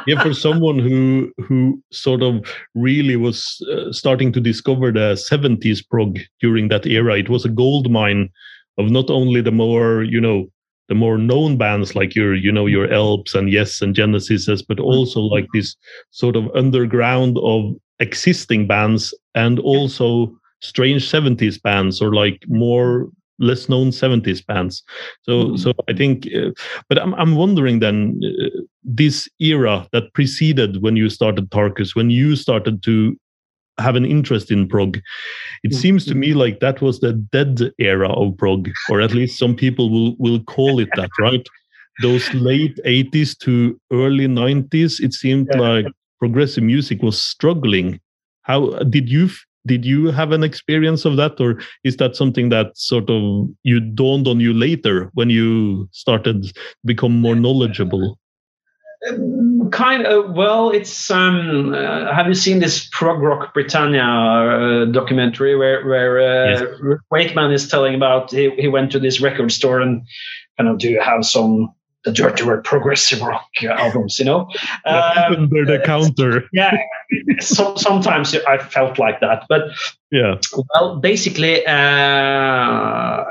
yeah, 0.08 0.24
for 0.24 0.34
someone 0.34 0.80
who 0.80 1.32
who 1.46 1.84
sort 1.92 2.24
of 2.24 2.48
really 2.74 3.18
was 3.18 3.62
uh, 3.72 3.92
starting 3.92 4.32
to 4.32 4.40
discover 4.40 4.92
the 4.92 5.16
70s 5.30 5.88
prog 5.88 6.20
during 6.40 6.70
that 6.70 6.86
era, 6.88 7.18
it 7.18 7.30
was 7.30 7.44
a 7.46 7.50
gold 7.50 7.92
mine 7.92 8.30
of 8.78 8.90
not 8.90 9.10
only 9.10 9.42
the 9.42 9.52
more, 9.52 10.04
you 10.04 10.22
know, 10.22 10.50
the 10.88 10.96
more 10.96 11.18
known 11.18 11.58
bands 11.58 11.96
like 11.96 12.16
your, 12.16 12.34
you 12.36 12.52
know, 12.52 12.68
your 12.68 12.92
ELPs 12.92 13.36
and 13.36 13.52
Yes 13.52 13.82
and 13.82 13.96
Genesis, 13.96 14.62
but 14.62 14.80
also 14.80 15.20
like 15.20 15.48
this 15.54 15.76
sort 16.12 16.36
of 16.36 16.50
underground 16.56 17.38
of 17.44 17.76
existing 18.00 18.68
bands 18.68 19.14
and 19.36 19.60
also 19.60 20.34
strange 20.62 21.10
70s 21.10 21.62
bands 21.62 22.02
or 22.02 22.14
like 22.14 22.44
more 22.48 23.10
less 23.42 23.68
known 23.68 23.90
70s 23.90 24.46
bands 24.46 24.84
so 25.24 25.46
mm. 25.46 25.60
so 25.60 25.74
i 25.90 25.94
think 25.94 26.28
uh, 26.36 26.52
but 26.88 26.98
i'm 27.00 27.14
i'm 27.16 27.36
wondering 27.36 27.80
then 27.80 28.22
uh, 28.24 28.62
this 28.84 29.28
era 29.40 29.88
that 29.92 30.14
preceded 30.14 30.82
when 30.82 30.96
you 30.96 31.10
started 31.10 31.50
tarkus 31.50 31.96
when 31.96 32.10
you 32.10 32.36
started 32.36 32.84
to 32.84 33.18
have 33.80 33.96
an 33.96 34.06
interest 34.06 34.52
in 34.52 34.68
prog 34.68 35.00
it 35.64 35.72
mm. 35.72 35.76
seems 35.76 36.06
to 36.06 36.16
me 36.16 36.34
like 36.34 36.60
that 36.60 36.82
was 36.82 37.00
the 37.00 37.14
dead 37.32 37.72
era 37.80 38.10
of 38.14 38.38
prog 38.38 38.70
or 38.90 39.02
at 39.02 39.14
least 39.14 39.40
some 39.40 39.56
people 39.56 39.90
will 39.90 40.16
will 40.20 40.44
call 40.44 40.80
it 40.80 40.90
that 40.96 41.10
right 41.20 41.48
those 42.02 42.34
late 42.34 42.80
80s 42.86 43.38
to 43.40 43.80
early 43.92 44.28
90s 44.28 45.00
it 45.00 45.14
seemed 45.14 45.48
yeah. 45.54 45.60
like 45.60 45.86
progressive 46.20 46.64
music 46.64 47.02
was 47.02 47.20
struggling 47.20 48.00
how 48.44 48.70
did 48.96 49.10
you 49.10 49.30
did 49.66 49.86
you 49.86 50.08
have 50.08 50.32
an 50.32 50.44
experience 50.44 51.06
of 51.06 51.18
that 51.18 51.40
or 51.40 51.60
is 51.84 51.98
that 51.98 52.16
something 52.16 52.50
that 52.50 52.78
sort 52.78 53.10
of 53.10 53.48
you 53.64 53.80
dawned 53.80 54.28
on 54.28 54.40
you 54.40 54.54
later 54.54 55.10
when 55.14 55.30
you 55.30 55.88
started 55.92 56.44
to 56.44 56.54
become 56.86 57.20
more 57.20 57.36
knowledgeable 57.36 58.18
um, 59.10 59.70
kind 59.72 60.06
of 60.06 60.36
well 60.36 60.70
it's 60.70 61.10
um 61.12 61.74
uh, 61.74 62.14
have 62.14 62.28
you 62.28 62.34
seen 62.34 62.60
this 62.60 62.88
prog 62.92 63.22
rock 63.22 63.54
britannia 63.54 64.04
uh, 64.04 64.86
documentary 64.86 65.56
where 65.56 65.86
where 65.86 66.20
uh, 66.20 66.60
yes. 66.60 67.00
wakeman 67.10 67.52
is 67.52 67.68
telling 67.68 67.96
about 67.96 68.32
he, 68.32 68.50
he 68.58 68.68
went 68.68 68.92
to 68.92 69.00
this 69.00 69.22
record 69.22 69.52
store 69.52 69.80
and 69.80 70.02
kind 70.58 70.70
of 70.70 70.78
do 70.78 71.00
have 71.04 71.26
some 71.26 71.74
the 72.04 72.12
dirty 72.12 72.44
word 72.44 72.64
progressive 72.64 73.22
rock 73.22 73.48
albums, 73.64 74.18
you 74.20 74.26
know. 74.26 74.50
Um, 74.86 75.34
Under 75.34 75.66
the 75.66 75.82
counter. 75.86 76.44
Yeah, 76.54 76.76
so, 77.40 77.76
sometimes 77.76 78.36
I 78.48 78.58
felt 78.58 78.98
like 79.00 79.20
that, 79.22 79.46
but 79.48 79.72
yeah. 80.12 80.36
Well, 80.74 80.98
basically, 80.98 81.66
uh, 81.66 81.72
I 81.72 83.26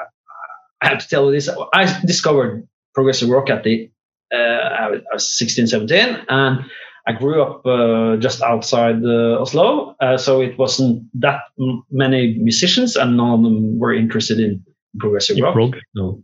have 0.82 0.98
to 0.98 1.08
tell 1.08 1.26
you 1.26 1.32
this: 1.32 1.48
I 1.74 2.00
discovered 2.04 2.66
progressive 2.94 3.28
rock 3.28 3.50
at 3.50 3.64
the 3.64 3.90
uh, 4.32 4.36
I 4.36 5.00
was 5.12 5.38
16, 5.38 5.66
17, 5.66 6.24
and 6.28 6.64
I 7.06 7.12
grew 7.12 7.42
up 7.42 7.66
uh, 7.66 8.16
just 8.16 8.42
outside 8.42 9.04
uh, 9.04 9.40
Oslo, 9.40 9.96
uh, 10.00 10.16
so 10.16 10.40
it 10.40 10.58
wasn't 10.58 11.04
that 11.14 11.42
many 11.90 12.38
musicians, 12.38 12.96
and 12.96 13.16
none 13.16 13.30
of 13.30 13.42
them 13.42 13.78
were 13.78 13.92
interested 13.92 14.38
in 14.38 14.64
progressive 14.98 15.38
rock. 15.40 15.54
Prog? 15.54 15.76
No. 15.94 16.22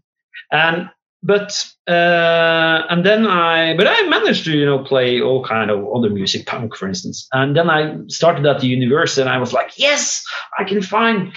And 0.52 0.90
but 1.26 1.66
uh, 1.88 2.86
and 2.88 3.04
then 3.04 3.26
I 3.26 3.76
but 3.76 3.86
I 3.88 4.08
managed 4.08 4.44
to 4.44 4.56
you 4.56 4.64
know 4.64 4.78
play 4.78 5.20
all 5.20 5.44
kind 5.44 5.70
of 5.70 5.84
other 5.92 6.08
music, 6.08 6.46
punk 6.46 6.76
for 6.76 6.86
instance. 6.86 7.26
And 7.32 7.56
then 7.56 7.68
I 7.68 7.96
started 8.06 8.46
at 8.46 8.60
the 8.60 8.68
university, 8.68 9.20
and 9.22 9.30
I 9.30 9.38
was 9.38 9.52
like, 9.52 9.72
yes, 9.76 10.24
I 10.58 10.64
can 10.64 10.80
find 10.82 11.32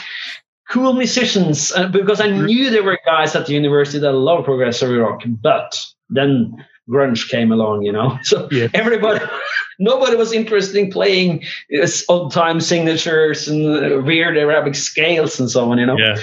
cool 0.69 0.93
musicians 0.93 1.71
uh, 1.71 1.87
because 1.87 2.21
I 2.21 2.29
knew 2.29 2.69
there 2.69 2.83
were 2.83 2.99
guys 3.03 3.35
at 3.35 3.47
the 3.47 3.53
university 3.53 3.97
that 3.99 4.13
love 4.13 4.45
progressive 4.45 4.95
rock. 4.95 5.21
But 5.25 5.75
then 6.09 6.53
grunge 6.87 7.27
came 7.29 7.51
along, 7.51 7.81
you 7.81 7.91
know. 7.91 8.19
So 8.23 8.47
yeah. 8.51 8.67
everybody, 8.75 9.25
nobody 9.79 10.15
was 10.15 10.33
interested 10.33 10.75
in 10.75 10.91
playing 10.91 11.45
uh, 11.81 11.87
old 12.09 12.31
time 12.31 12.61
signatures 12.61 13.47
and 13.47 13.65
uh, 13.65 14.01
weird 14.03 14.37
Arabic 14.37 14.75
scales 14.75 15.39
and 15.39 15.49
so 15.49 15.71
on, 15.71 15.79
you 15.79 15.87
know. 15.87 15.97
Yeah 15.97 16.17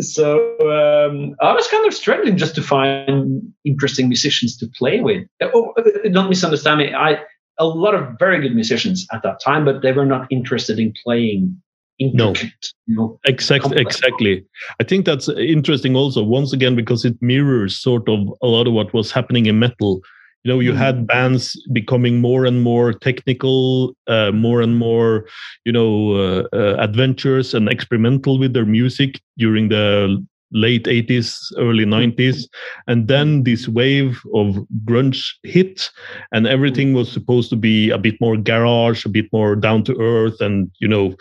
so 0.00 0.58
um, 0.60 1.34
I 1.40 1.52
was 1.52 1.68
kind 1.68 1.86
of 1.86 1.94
struggling 1.94 2.36
just 2.36 2.54
to 2.56 2.62
find 2.62 3.42
interesting 3.64 4.08
musicians 4.08 4.56
to 4.58 4.68
play 4.78 5.00
with. 5.00 5.26
Oh, 5.42 5.74
don't 6.12 6.28
misunderstand 6.28 6.78
me. 6.78 6.94
I 6.94 7.18
a 7.58 7.66
lot 7.66 7.94
of 7.94 8.18
very 8.18 8.40
good 8.40 8.54
musicians 8.54 9.06
at 9.12 9.22
that 9.22 9.40
time, 9.40 9.64
but 9.64 9.82
they 9.82 9.92
were 9.92 10.06
not 10.06 10.26
interested 10.30 10.78
in 10.78 10.92
playing. 11.02 11.60
No, 11.98 12.34
you 12.34 12.94
know, 12.94 13.18
exactly. 13.24 13.78
Exactly. 13.78 14.44
I 14.78 14.84
think 14.84 15.06
that's 15.06 15.30
interesting. 15.30 15.96
Also, 15.96 16.22
once 16.22 16.52
again, 16.52 16.76
because 16.76 17.06
it 17.06 17.16
mirrors 17.22 17.78
sort 17.78 18.06
of 18.08 18.28
a 18.42 18.46
lot 18.46 18.66
of 18.66 18.74
what 18.74 18.92
was 18.92 19.10
happening 19.10 19.46
in 19.46 19.58
metal 19.58 20.02
you 20.46 20.52
know 20.52 20.60
you 20.60 20.70
mm-hmm. 20.70 20.78
had 20.78 21.06
bands 21.08 21.60
becoming 21.72 22.20
more 22.20 22.46
and 22.46 22.62
more 22.62 22.92
technical 22.92 23.96
uh, 24.06 24.30
more 24.30 24.60
and 24.60 24.78
more 24.78 25.26
you 25.64 25.72
know 25.72 26.12
uh, 26.14 26.42
uh, 26.52 26.76
adventurous 26.78 27.52
and 27.52 27.68
experimental 27.68 28.38
with 28.38 28.52
their 28.52 28.64
music 28.64 29.20
during 29.36 29.70
the 29.70 30.24
late 30.52 30.84
80s 30.84 31.52
early 31.58 31.84
mm-hmm. 31.84 32.20
90s 32.20 32.44
and 32.86 33.08
then 33.08 33.26
mm-hmm. 33.26 33.42
this 33.42 33.68
wave 33.68 34.20
of 34.34 34.56
grunge 34.84 35.32
hit 35.42 35.90
and 36.32 36.46
everything 36.46 36.88
mm-hmm. 36.88 36.98
was 36.98 37.12
supposed 37.12 37.50
to 37.50 37.56
be 37.56 37.90
a 37.90 37.98
bit 37.98 38.20
more 38.20 38.36
garage 38.36 39.04
a 39.04 39.08
bit 39.08 39.26
more 39.32 39.56
down 39.56 39.82
to 39.84 40.00
earth 40.00 40.40
and 40.40 40.70
you 40.78 40.88
know 40.88 41.14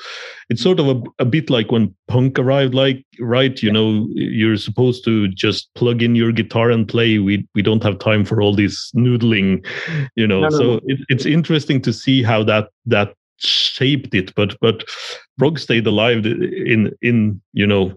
it's 0.50 0.62
sort 0.62 0.80
of 0.80 0.88
a, 0.88 1.02
a 1.20 1.26
bit 1.26 1.50
like 1.50 1.72
when 1.72 1.94
punk 2.08 2.38
arrived 2.38 2.76
like 2.76 3.04
right? 3.20 3.62
You 3.62 3.72
know 3.72 4.08
you're 4.14 4.58
supposed 4.58 5.04
to 5.06 5.28
just 5.28 5.74
plug 5.76 6.02
in 6.02 6.16
your 6.16 6.32
guitar 6.32 6.70
and 6.70 6.88
play. 6.88 7.20
We 7.20 7.48
we 7.56 7.62
don't 7.62 7.84
have 7.84 8.00
time 8.00 8.26
for 8.26 8.42
all 8.42 8.56
this 8.56 8.92
noodling 8.96 9.66
you 10.16 10.28
know? 10.28 10.42
No, 10.42 10.50
no, 10.50 10.58
so 10.58 10.64
no. 10.64 10.82
It, 10.86 11.00
it's 11.10 11.26
interesting 11.26 11.82
to 11.82 11.94
see 11.94 12.24
how 12.24 12.44
that 12.44 12.70
that 12.86 13.14
shaped 13.38 14.16
it 14.16 14.34
but 14.36 14.56
but 14.62 14.86
prog 15.38 15.60
stayed 15.60 15.86
alive 15.86 16.26
in 16.26 16.92
in 17.02 17.42
you 17.52 17.68
know 17.68 17.94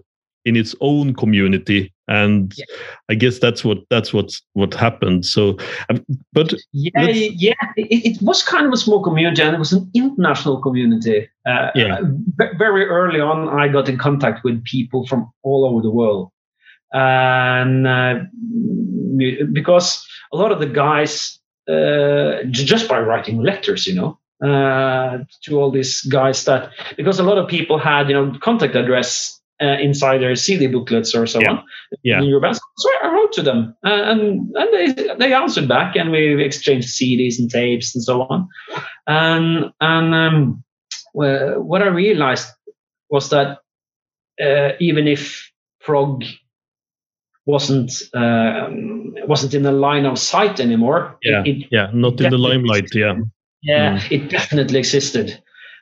in 0.49 0.55
its 0.55 0.75
own 0.81 1.13
community 1.13 1.93
and 2.07 2.53
yeah. 2.57 2.65
i 3.09 3.13
guess 3.13 3.37
that's 3.39 3.63
what 3.63 3.77
that's 3.91 4.11
what 4.11 4.33
what 4.53 4.73
happened 4.73 5.23
so 5.23 5.55
um, 5.89 6.03
but 6.33 6.53
yeah 6.73 7.05
yeah 7.05 7.53
it, 7.77 8.17
it, 8.17 8.21
was 8.21 8.41
kind 8.43 8.65
of 8.65 8.73
a 8.73 8.77
small 8.77 9.01
community 9.03 9.43
and 9.43 9.55
it 9.55 9.59
was 9.59 9.71
an 9.71 9.89
international 9.93 10.59
community 10.59 11.29
uh, 11.45 11.69
yeah. 11.75 12.01
Very 12.57 12.85
early 12.85 13.21
on 13.21 13.47
i 13.49 13.67
got 13.67 13.87
in 13.87 13.97
contact 13.97 14.43
with 14.43 14.63
people 14.63 15.05
from 15.05 15.31
all 15.43 15.65
over 15.65 15.81
the 15.81 15.91
world 15.91 16.31
and 16.91 17.87
uh, 17.87 18.15
because 19.53 20.07
a 20.33 20.37
lot 20.37 20.51
of 20.51 20.59
the 20.59 20.65
guys 20.65 21.39
uh, 21.69 22.43
just 22.49 22.89
by 22.89 22.99
writing 22.99 23.43
letters 23.43 23.85
you 23.85 23.93
know 23.93 24.17
uh, 24.43 25.19
to 25.43 25.59
all 25.59 25.69
these 25.69 26.01
guys 26.03 26.45
that 26.45 26.71
because 26.97 27.19
a 27.19 27.23
lot 27.23 27.37
of 27.37 27.47
people 27.47 27.77
had 27.77 28.09
you 28.09 28.15
know 28.15 28.35
contact 28.39 28.75
address 28.75 29.38
uh, 29.61 29.77
inside 29.79 30.19
their 30.19 30.35
CD 30.35 30.67
booklets 30.67 31.13
or 31.13 31.27
so 31.27 31.39
yeah. 31.39 31.51
on. 31.51 31.63
Yeah. 32.03 32.21
So 32.21 32.89
I 33.03 33.11
wrote 33.11 33.33
to 33.33 33.41
them, 33.41 33.75
uh, 33.85 33.89
and 33.89 34.55
and 34.55 34.73
they 34.73 35.15
they 35.15 35.33
answered 35.33 35.67
back, 35.67 35.95
and 35.95 36.11
we 36.11 36.43
exchanged 36.43 36.89
CDs 36.89 37.39
and 37.39 37.49
tapes 37.49 37.95
and 37.95 38.03
so 38.03 38.23
on. 38.23 38.47
And 39.07 39.71
and 39.81 40.15
um, 40.15 40.63
well, 41.13 41.61
what 41.61 41.81
I 41.81 41.87
realized 41.87 42.47
was 43.09 43.29
that 43.29 43.59
uh, 44.41 44.69
even 44.79 45.07
if 45.07 45.51
prog 45.81 46.23
wasn't 47.45 47.91
uh, 48.13 48.69
wasn't 49.27 49.53
in 49.53 49.63
the 49.63 49.71
line 49.71 50.05
of 50.05 50.19
sight 50.19 50.59
anymore, 50.59 51.17
yeah, 51.23 51.43
it, 51.45 51.67
yeah, 51.71 51.89
not 51.93 52.21
in 52.21 52.31
the 52.31 52.37
limelight, 52.37 52.93
yeah, 52.93 53.15
yeah, 53.61 53.97
mm. 53.97 54.11
it 54.11 54.29
definitely 54.29 54.79
existed. 54.79 55.41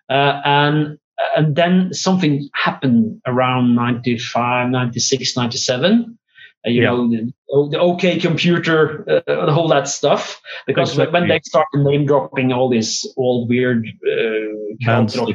Uh, 0.09 0.41
and 0.45 0.97
and 1.35 1.55
then 1.55 1.93
something 1.93 2.47
happened 2.53 3.21
around 3.25 3.75
95 3.75 4.69
96 4.69 5.35
97 5.35 6.17
uh, 6.65 6.69
you 6.69 6.81
yeah. 6.81 6.89
know 6.89 7.09
the, 7.09 7.33
the, 7.71 7.79
OK 7.79 8.19
Computer 8.19 9.01
uh, 9.09 9.45
the 9.45 9.53
whole 9.53 9.67
that 9.69 9.87
stuff 9.87 10.41
because 10.65 10.91
exactly. 10.91 11.19
when 11.19 11.29
they 11.29 11.39
started 11.43 11.79
name 11.79 12.05
dropping 12.05 12.53
all 12.53 12.69
these 12.69 13.05
old 13.17 13.49
weird 13.49 13.87
uh, 13.87 14.89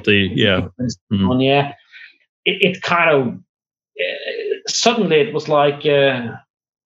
they 0.04 0.30
yeah 0.34 0.68
mm. 1.12 1.28
on 1.28 1.40
yeah 1.40 1.74
it, 2.44 2.76
it, 2.76 2.82
kind 2.82 3.10
of 3.10 3.38
suddenly 4.66 5.20
it 5.20 5.34
was 5.34 5.48
like, 5.48 5.86
uh, 5.86 6.36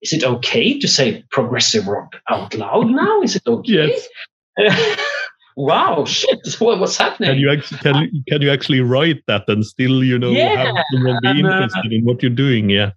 is 0.01 0.13
it 0.13 0.23
okay 0.23 0.79
to 0.79 0.87
say 0.87 1.23
progressive 1.31 1.87
rock 1.87 2.15
out 2.29 2.53
loud 2.53 2.87
now? 2.91 3.21
Is 3.21 3.35
it 3.35 3.43
okay? 3.47 3.97
Yes. 4.57 4.99
wow, 5.57 6.05
shit! 6.17 6.39
What, 6.59 6.79
what's 6.79 6.97
happening? 6.97 7.31
Can 7.31 7.39
you 7.39 7.51
actually 7.51 7.79
can, 7.79 8.23
can 8.29 8.41
you 8.41 8.51
actually 8.51 8.81
write 8.81 9.21
that 9.27 9.43
and 9.49 9.65
still 9.65 10.03
you 10.03 10.17
know 10.17 10.31
Yeah, 10.31 10.55
have 10.55 10.85
someone 10.93 11.19
be 11.21 11.29
and, 11.29 11.45
uh, 11.45 11.51
interested 11.51 11.91
in 11.91 12.05
what 12.05 12.21
you're 12.23 12.31
doing? 12.31 12.69
Yeah. 12.69 12.91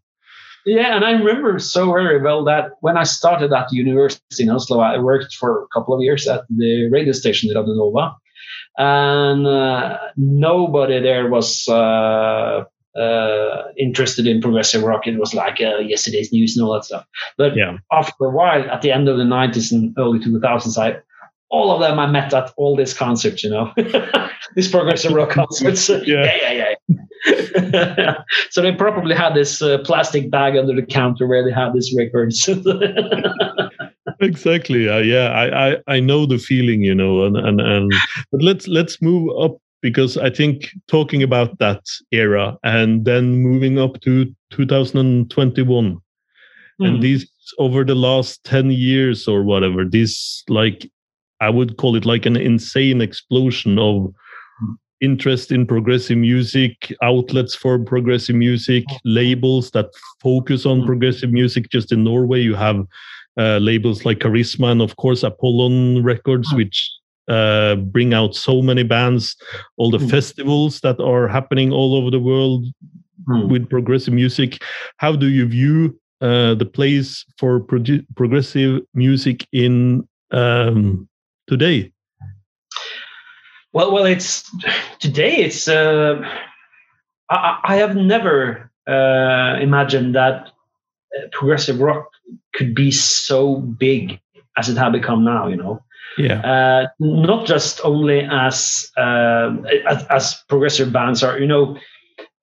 Yeah, 0.67 0.95
and 0.95 1.05
I 1.07 1.13
remember 1.13 1.59
so 1.59 1.91
very 1.91 2.21
well 2.23 2.45
that 2.45 2.73
when 2.83 2.99
I 2.99 3.05
started 3.05 3.51
at 3.51 3.69
the 3.71 3.77
university 3.77 4.43
in 4.45 4.51
Oslo, 4.51 4.81
I 4.81 4.99
worked 4.99 5.33
for 5.35 5.63
a 5.63 5.67
couple 5.73 5.95
of 5.95 6.03
years 6.03 6.29
at 6.29 6.43
the 6.55 6.91
radio 6.93 7.13
station 7.13 7.49
Radio 7.49 7.73
Nova, 7.75 8.15
and 8.77 9.47
uh, 9.47 9.99
nobody 10.19 11.01
there 11.01 11.31
was 11.31 11.67
uh, 11.67 12.65
uh, 12.95 13.63
interested 13.79 14.27
in 14.27 14.43
progressive 14.43 14.83
rock. 14.83 15.07
It 15.07 15.19
was 15.19 15.33
like 15.33 15.63
uh, 15.63 15.79
yesterday's 15.79 16.31
news 16.31 16.57
and 16.59 16.67
all 16.67 16.75
that 16.75 16.85
stuff. 16.85 17.07
But 17.39 17.57
Yeah. 17.57 17.79
after 17.91 18.27
a 18.27 18.31
while, 18.31 18.69
at 18.71 18.83
the 18.83 18.93
end 18.93 19.09
of 19.09 19.17
the 19.17 19.25
90s 19.25 19.73
and 19.73 19.95
early 19.99 20.19
2000s, 20.19 20.77
I 20.77 20.99
all 21.51 21.71
of 21.73 21.81
them 21.81 21.99
I 21.99 22.07
met 22.07 22.33
at 22.33 22.53
all 22.57 22.77
these 22.77 22.95
concerts, 22.95 23.43
you 23.45 23.51
know, 23.51 23.73
these 24.55 24.69
progressive 24.71 25.13
rock 25.13 25.31
concerts. 25.41 25.89
Yeah. 26.07 26.25
yeah, 26.25 26.53
yeah, 26.53 26.75
yeah. 27.73 28.15
so 28.51 28.63
they 28.63 28.73
probably 28.73 29.15
had 29.15 29.35
this 29.35 29.61
uh, 29.61 29.79
plastic 29.85 30.31
bag 30.31 30.57
under 30.57 30.75
the 30.75 30.87
counter 30.87 31.27
where 31.27 31.45
they 31.45 31.53
had 31.53 31.73
these 31.75 31.93
records. 31.97 32.49
exactly 34.21 34.89
uh, 34.89 34.99
yeah 34.99 35.29
I, 35.31 35.71
I 35.73 35.77
i 35.87 36.01
know 36.01 36.27
the 36.27 36.39
feeling 36.39 36.83
you 36.83 36.95
know 36.95 37.25
and 37.25 37.37
and, 37.37 37.61
and 37.61 37.93
but 38.33 38.43
let's 38.43 38.67
let's 38.69 39.01
move 39.01 39.31
up 39.39 39.57
because 39.83 40.17
i 40.17 40.31
think 40.31 40.69
talking 40.89 41.23
about 41.23 41.59
that 41.59 41.83
era 42.13 42.57
and 42.65 43.05
then 43.05 43.37
moving 43.39 43.79
up 43.79 44.01
to 44.03 44.27
2021 44.51 45.99
and 46.81 46.97
Mhm. 46.97 47.01
these 47.03 47.31
over 47.59 47.85
the 47.85 47.95
last 47.95 48.43
10 48.45 48.71
years 48.71 49.29
or 49.29 49.43
whatever 49.45 49.85
this 49.85 50.43
like 50.49 50.91
i 51.41 51.49
would 51.51 51.77
call 51.77 51.97
it 51.97 52.05
like 52.05 52.27
an 52.27 52.37
insane 52.37 53.01
explosion 53.01 53.79
of 53.79 54.13
interest 55.01 55.51
in 55.51 55.67
progressive 55.67 56.19
music 56.19 56.93
outlets 57.03 57.55
for 57.55 57.79
progressive 57.79 58.37
music 58.37 58.85
labels 59.05 59.71
that 59.71 59.87
focus 60.23 60.67
on 60.67 60.83
Mm. 60.83 60.87
progressive 60.87 61.33
music 61.33 61.71
just 61.71 61.93
in 61.93 62.05
norway 62.05 62.41
you 62.43 62.55
have 62.55 62.85
uh, 63.39 63.59
labels 63.59 64.05
like 64.05 64.19
Karisma 64.19 64.71
and 64.73 64.83
of 64.83 64.97
course 64.97 65.23
apollon 65.23 66.03
records 66.03 66.49
Mm. 66.53 66.57
which 66.57 66.91
uh, 67.29 67.77
bring 67.77 68.13
out 68.13 68.35
so 68.35 68.61
many 68.61 68.83
bands 68.83 69.37
all 69.79 69.91
the 69.91 69.99
Mm. 70.05 70.11
festivals 70.11 70.81
that 70.81 70.99
are 71.01 71.29
happening 71.29 71.73
all 71.73 71.95
over 71.95 72.11
the 72.11 72.21
world 72.31 72.67
Mhm. 73.29 73.49
with 73.53 73.69
progressive 73.71 74.13
music. 74.15 74.59
How 74.97 75.13
do 75.17 75.27
you 75.29 75.47
view 75.47 75.97
uh, 76.23 76.55
the 76.55 76.67
place 76.67 77.25
for 77.39 77.61
produ- 77.61 78.05
progressive 78.17 78.83
music 78.95 79.47
in 79.53 80.03
um, 80.33 81.09
today? 81.51 81.93
Well, 83.73 83.93
well, 83.93 84.07
it's 84.07 84.49
today. 85.01 85.37
It's 85.45 85.69
uh, 85.69 86.23
I, 87.29 87.59
I- 87.65 87.77
have 87.77 87.95
never 87.97 88.71
uh, 88.89 89.59
imagined 89.61 90.15
that 90.15 90.47
uh, 91.17 91.27
progressive 91.33 91.81
rock 91.81 92.07
could 92.55 92.75
be 92.75 92.91
so 92.91 93.57
big 93.57 94.19
as 94.57 94.69
it 94.69 94.77
had 94.77 94.93
become 94.93 95.25
now. 95.25 95.47
You 95.49 95.57
know, 95.57 95.83
Yeah, 96.19 96.41
uh, 96.43 96.87
not 96.99 97.47
just 97.47 97.81
only 97.85 98.27
as, 98.31 98.91
uh, 98.97 99.55
as 99.89 100.05
as 100.11 100.45
progressive 100.49 100.93
bands 100.93 101.23
are. 101.23 101.39
You 101.39 101.47
know, 101.47 101.77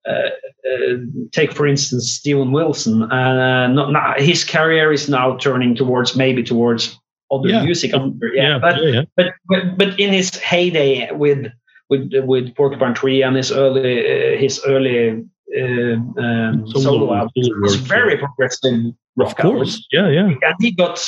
uh, 0.08 0.12
uh, 0.12 0.96
take 1.34 1.52
for 1.52 1.68
instance 1.68 2.12
Steven 2.12 2.52
Wilson. 2.54 3.04
Uh, 3.04 3.68
not, 3.68 3.92
not, 3.92 4.20
his 4.22 4.44
career 4.46 4.94
is 4.94 5.10
now 5.10 5.36
turning 5.38 5.76
towards 5.76 6.16
maybe 6.16 6.44
towards 6.44 6.98
other 7.32 7.50
Yeah. 7.50 7.64
music. 7.64 7.92
Yeah, 7.94 8.10
yeah, 8.34 8.60
but 8.60 8.76
yeah, 8.84 9.04
but 9.16 9.28
but 9.50 9.78
but 9.78 10.00
in 10.00 10.14
his 10.14 10.30
heyday 10.38 11.10
with 11.12 11.48
with 11.90 12.12
with 12.26 12.56
Porcupine 12.56 12.94
Tree 12.94 13.22
and 13.24 13.36
his 13.36 13.52
early 13.52 14.00
uh, 14.36 14.38
his 14.40 14.62
early 14.68 15.26
uh, 15.58 15.96
um, 16.24 16.68
Solo- 16.68 16.84
solo 16.84 17.14
album 17.14 17.32
was 17.62 17.76
very 17.76 18.18
progressive 18.18 18.74
Of 18.86 18.94
rock 19.16 19.38
course, 19.38 19.54
albums. 19.58 19.88
yeah, 19.92 20.10
yeah, 20.10 20.26
and 20.28 20.56
he 20.60 20.72
got. 20.72 21.00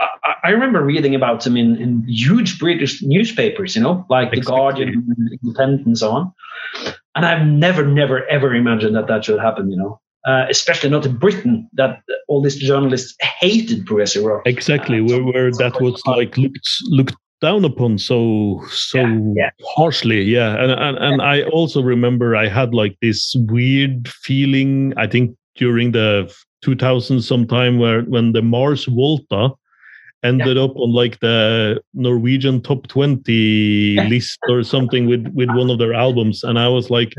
I, 0.00 0.34
I- 0.44 0.50
remember 0.50 0.82
reading 0.82 1.14
about 1.14 1.46
him 1.46 1.56
in, 1.58 1.76
in 1.76 2.04
huge 2.08 2.58
British 2.58 3.02
newspapers, 3.02 3.76
you 3.76 3.82
know, 3.82 4.06
like 4.08 4.30
the 4.30 4.40
Guardian, 4.40 5.06
Independent, 5.42 5.86
and 5.86 5.98
so 5.98 6.10
on. 6.12 6.32
And 7.14 7.26
I've 7.26 7.46
never, 7.46 7.84
never, 7.84 8.26
ever 8.28 8.54
imagined 8.54 8.96
that 8.96 9.08
that 9.08 9.24
should 9.26 9.38
happen, 9.40 9.70
you 9.70 9.76
know, 9.76 10.00
uh, 10.26 10.46
especially 10.48 10.88
not 10.88 11.04
in 11.04 11.16
Britain, 11.18 11.68
that 11.74 12.00
all 12.30 12.40
these 12.40 12.56
journalists 12.56 13.14
hated 13.40 13.84
progressive 13.84 14.24
rock. 14.24 14.42
exactly. 14.46 15.00
Where 15.02 15.22
where 15.22 15.50
that 15.50 15.80
was 15.80 16.00
like 16.06 16.38
looked 16.38 16.68
looked 16.88 17.16
down 17.40 17.64
upon 17.64 17.98
so 17.98 18.62
so 18.70 18.98
Yeah, 18.98 19.18
yeah. 19.36 19.50
harshly. 19.76 20.22
Yeah, 20.22 20.54
and 20.62 20.70
and 20.70 20.96
and 20.98 21.20
I 21.20 21.42
also 21.50 21.82
remember 21.82 22.36
I 22.36 22.48
had 22.48 22.72
like 22.72 22.96
this 23.02 23.34
weird 23.50 24.08
feeling. 24.08 24.94
I 24.96 25.06
think 25.08 25.36
during 25.56 25.92
the 25.92 26.32
2000s 26.64 27.22
sometime 27.26 27.78
where 27.78 28.02
when 28.02 28.32
the 28.32 28.42
Mars 28.42 28.84
Volta 28.86 29.50
ended 30.22 30.56
up 30.58 30.76
on 30.76 30.92
like 30.92 31.18
the 31.20 31.80
Norwegian 31.94 32.60
top 32.60 32.86
20 32.88 33.96
list 34.08 34.38
or 34.48 34.62
something 34.62 35.06
with 35.08 35.26
with 35.34 35.48
one 35.56 35.70
of 35.70 35.78
their 35.78 35.94
albums 35.94 36.44
and 36.44 36.58
I 36.58 36.68
was 36.68 36.90
like 36.90 37.12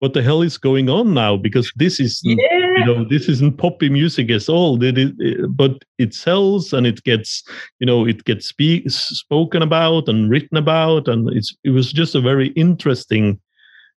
what 0.00 0.14
the 0.14 0.22
hell 0.22 0.42
is 0.42 0.58
going 0.58 0.88
on 0.88 1.14
now 1.14 1.36
because 1.36 1.70
this 1.76 2.00
is, 2.00 2.20
you 2.24 2.84
know, 2.86 3.04
this 3.04 3.28
isn't 3.28 3.58
poppy 3.58 3.88
music 3.88 4.30
at 4.30 4.48
all 4.48 4.82
it- 4.82 5.56
but 5.56 5.84
it 5.98 6.14
sells 6.14 6.72
and 6.72 6.86
it 6.86 7.02
gets 7.04 7.42
you 7.78 7.86
know 7.86 8.06
it 8.06 8.24
gets 8.24 8.46
spe- 8.46 8.88
spoken 8.88 9.62
about 9.62 10.08
and 10.08 10.30
written 10.30 10.56
about 10.56 11.06
and 11.08 11.28
it's 11.30 11.54
it 11.64 11.70
was 11.70 11.92
just 11.92 12.14
a 12.14 12.20
very 12.20 12.48
interesting 12.56 13.38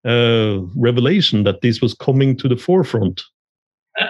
uh 0.06 0.58
revelation 0.76 1.44
that 1.44 1.60
this 1.60 1.80
was 1.80 1.94
coming 1.94 2.36
to 2.36 2.48
the 2.48 2.56
forefront 2.56 3.22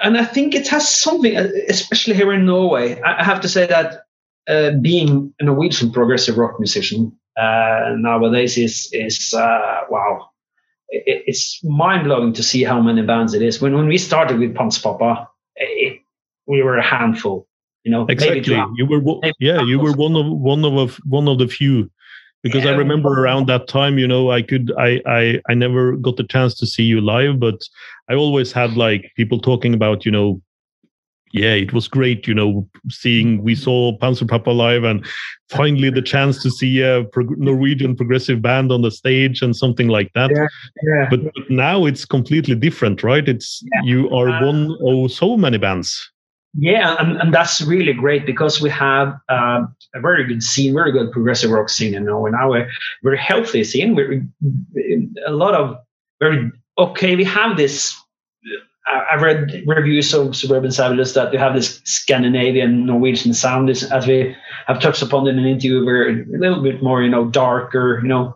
and 0.05 0.16
I 0.16 0.24
think 0.24 0.55
it 0.55 0.68
has 0.68 0.88
something, 0.88 1.37
uh, 1.37 1.48
especially 1.68 2.14
here 2.14 2.33
in 2.33 2.44
Norway. 2.46 3.00
I 3.00 3.20
I 3.20 3.24
have 3.24 3.40
to 3.40 3.48
say 3.48 3.66
that 3.66 4.03
uh, 4.48 4.72
being 4.81 5.33
a 5.40 5.44
Norwegian 5.44 5.90
progressive 5.90 6.38
rock 6.38 6.61
musician 6.61 7.12
uh, 7.37 7.94
nowadays 7.96 8.57
is 8.57 8.88
is 8.92 9.35
uh, 9.35 9.81
wow. 9.90 10.29
It, 10.90 11.22
it's 11.26 11.62
mind 11.64 12.05
blowing 12.05 12.33
to 12.35 12.42
see 12.42 12.64
how 12.64 12.81
many 12.81 13.03
bands 13.03 13.35
it 13.35 13.42
is. 13.42 13.61
When 13.61 13.74
when 13.74 13.87
we 13.87 13.98
started 13.98 14.38
with 14.38 14.55
Panzerpappa, 14.55 15.26
it, 15.57 16.00
we 16.46 16.62
were 16.62 16.76
a 16.76 16.83
handful. 16.83 17.46
You 17.85 17.92
know, 17.92 18.07
exactly. 18.09 18.55
You 18.76 18.87
were 18.87 19.00
maybe 19.22 19.35
yeah 19.38 19.62
you 19.62 19.79
were 19.79 19.92
one 19.92 20.16
of 20.16 20.26
one 20.26 20.64
of 20.64 20.76
of- 20.76 21.00
one 21.07 21.29
of 21.29 21.38
the 21.38 21.48
few. 21.48 21.90
Because 22.42 22.64
i 22.64 22.70
remember 22.70 23.11
around 23.22 23.48
that 23.48 23.68
time 23.68 23.98
you 23.98 24.09
know 24.09 24.31
i 24.31 24.40
could 24.40 24.72
I, 24.79 25.03
I 25.05 25.42
i 25.50 25.53
never 25.53 25.94
got 25.96 26.16
the 26.16 26.24
chance 26.24 26.55
to 26.55 26.66
see 26.66 26.85
you 26.85 27.03
live 27.03 27.38
but 27.38 27.61
i 28.09 28.14
always 28.14 28.50
had 28.50 28.79
like 28.79 29.12
people 29.14 29.38
talking 29.38 29.74
about 29.74 30.07
you 30.07 30.11
know 30.11 30.40
yeah 31.33 31.55
it 31.55 31.73
was 31.73 31.88
great 31.88 32.27
you 32.27 32.35
know 32.35 32.66
seeing 32.88 33.43
we 33.43 33.55
saw 33.55 33.97
Panzerpappa 33.99 34.55
live 34.55 34.85
and 34.85 35.07
finally 35.49 35.90
the 35.90 36.03
chance 36.03 36.43
to 36.43 36.51
see 36.51 36.81
a 36.81 37.05
prog- 37.05 37.38
norwegian 37.38 37.97
progressive 37.97 38.43
band 38.43 38.73
on 38.73 38.83
the 38.83 38.90
stage 38.90 39.43
and 39.43 39.55
something 39.55 39.88
like 39.88 40.12
that 40.14 40.31
Yeah. 40.31 40.47
yeah. 40.83 41.07
but, 41.11 41.21
but 41.35 41.51
now 41.51 41.87
it's 41.87 42.05
completely 42.05 42.55
different 42.55 43.03
right 43.03 43.29
it's 43.29 43.62
you 43.85 44.11
are 44.11 44.29
Uh, 44.29 44.47
one 44.47 44.77
of 44.81 45.12
so 45.12 45.37
many 45.37 45.59
bands 45.59 46.11
Yeah, 46.59 46.97
and, 46.99 47.16
and 47.21 47.33
that's 47.33 47.62
really 47.62 47.93
great 47.93 48.27
because 48.27 48.61
we 48.61 48.71
have 48.71 49.14
um, 49.29 49.73
a 49.95 50.01
very 50.01 50.25
good 50.27 50.43
scene, 50.43 50.75
very 50.75 50.90
good 50.90 51.12
progressive 51.12 51.51
rock 51.53 51.69
scene 51.69 51.95
in 51.95 52.05
Norway 52.05 52.33
now, 52.33 52.55
a 52.55 52.66
very 53.05 53.19
healthy 53.19 53.62
scene. 53.62 53.95
We're 53.95 54.27
a 55.27 55.31
lot 55.31 55.55
of 55.55 55.77
very 56.19 56.51
okay. 56.77 57.14
We 57.14 57.25
have 57.25 57.57
this. 57.57 57.95
I- 58.87 59.05
I've 59.12 59.23
read 59.23 59.62
reviews 59.66 60.12
of 60.14 60.35
Suburban 60.37 60.71
Savages 60.73 61.14
that 61.14 61.33
they 61.33 61.38
have 61.38 61.55
this 61.55 61.81
Scandinavian 61.85 62.87
Norwegian 62.87 63.35
sound, 63.35 63.71
as 63.71 64.07
we 64.07 64.35
have 64.66 64.81
touched 64.81 65.03
upon 65.03 65.27
in 65.29 65.38
an 65.38 65.47
interview, 65.47 65.85
where 65.85 66.09
a 66.09 66.25
little 66.38 66.62
bit 66.62 66.83
more, 66.83 67.03
you 67.03 67.11
know, 67.11 67.27
darker, 67.27 68.01
you 68.03 68.09
know, 68.09 68.35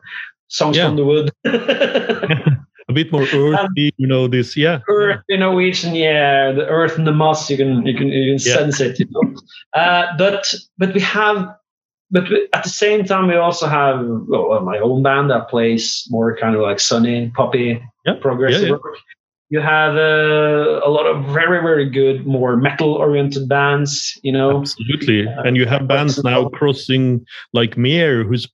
songs 0.48 0.76
Yeah. 0.76 0.86
from 0.86 0.96
the 0.96 1.04
wood. 1.04 1.30
a 2.88 2.92
bit 2.92 3.10
more 3.10 3.22
earthy 3.32 3.90
you 3.96 4.06
know 4.06 4.28
this 4.28 4.56
yeah 4.58 4.80
Earthy 4.88 5.38
Norwegian, 5.38 5.94
yeah, 5.94 6.52
the 6.52 6.66
earth 6.66 6.98
and 6.98 7.06
the 7.06 7.12
moss, 7.12 7.48
you 7.50 7.56
can 7.56 7.84
you 7.86 7.94
can 7.96 8.08
you 8.08 8.36
can 8.36 8.46
Yeah. 8.46 8.56
sense 8.56 8.80
it. 8.80 8.98
You 9.00 9.06
know? 9.10 9.34
uh, 9.74 10.06
but 10.18 10.54
but 10.76 10.92
we 10.94 11.00
have, 11.00 11.48
but 12.10 12.28
we, 12.28 12.46
at 12.52 12.62
the 12.62 12.68
same 12.68 13.04
time 13.04 13.28
we 13.28 13.36
also 13.36 13.66
have 13.66 14.04
well, 14.28 14.60
my 14.60 14.78
own 14.78 15.02
band 15.02 15.30
that 15.30 15.48
plays 15.48 16.04
more 16.10 16.36
kind 16.36 16.54
of 16.54 16.60
like 16.60 16.78
sunny, 16.78 17.32
poppy, 17.34 17.82
Yeah, 18.04 18.14
progressive 18.20 18.68
yeah, 18.68 18.76
yeah. 18.76 19.00
You 19.54 19.60
have 19.60 19.94
uh, 19.94 20.80
a 20.84 20.90
lot 20.90 21.06
of 21.06 21.24
very 21.26 21.62
very 21.62 21.88
good 21.88 22.26
more 22.26 22.56
metal 22.56 22.94
oriented 22.94 23.48
bands 23.48 24.18
you 24.24 24.32
know 24.32 24.62
absolutely 24.62 25.28
uh, 25.28 25.42
and 25.44 25.56
you 25.56 25.64
have 25.64 25.86
bands 25.86 26.24
now 26.24 26.48
crossing 26.48 27.24
like 27.52 27.76
Meer 27.76 28.24
who's 28.24 28.48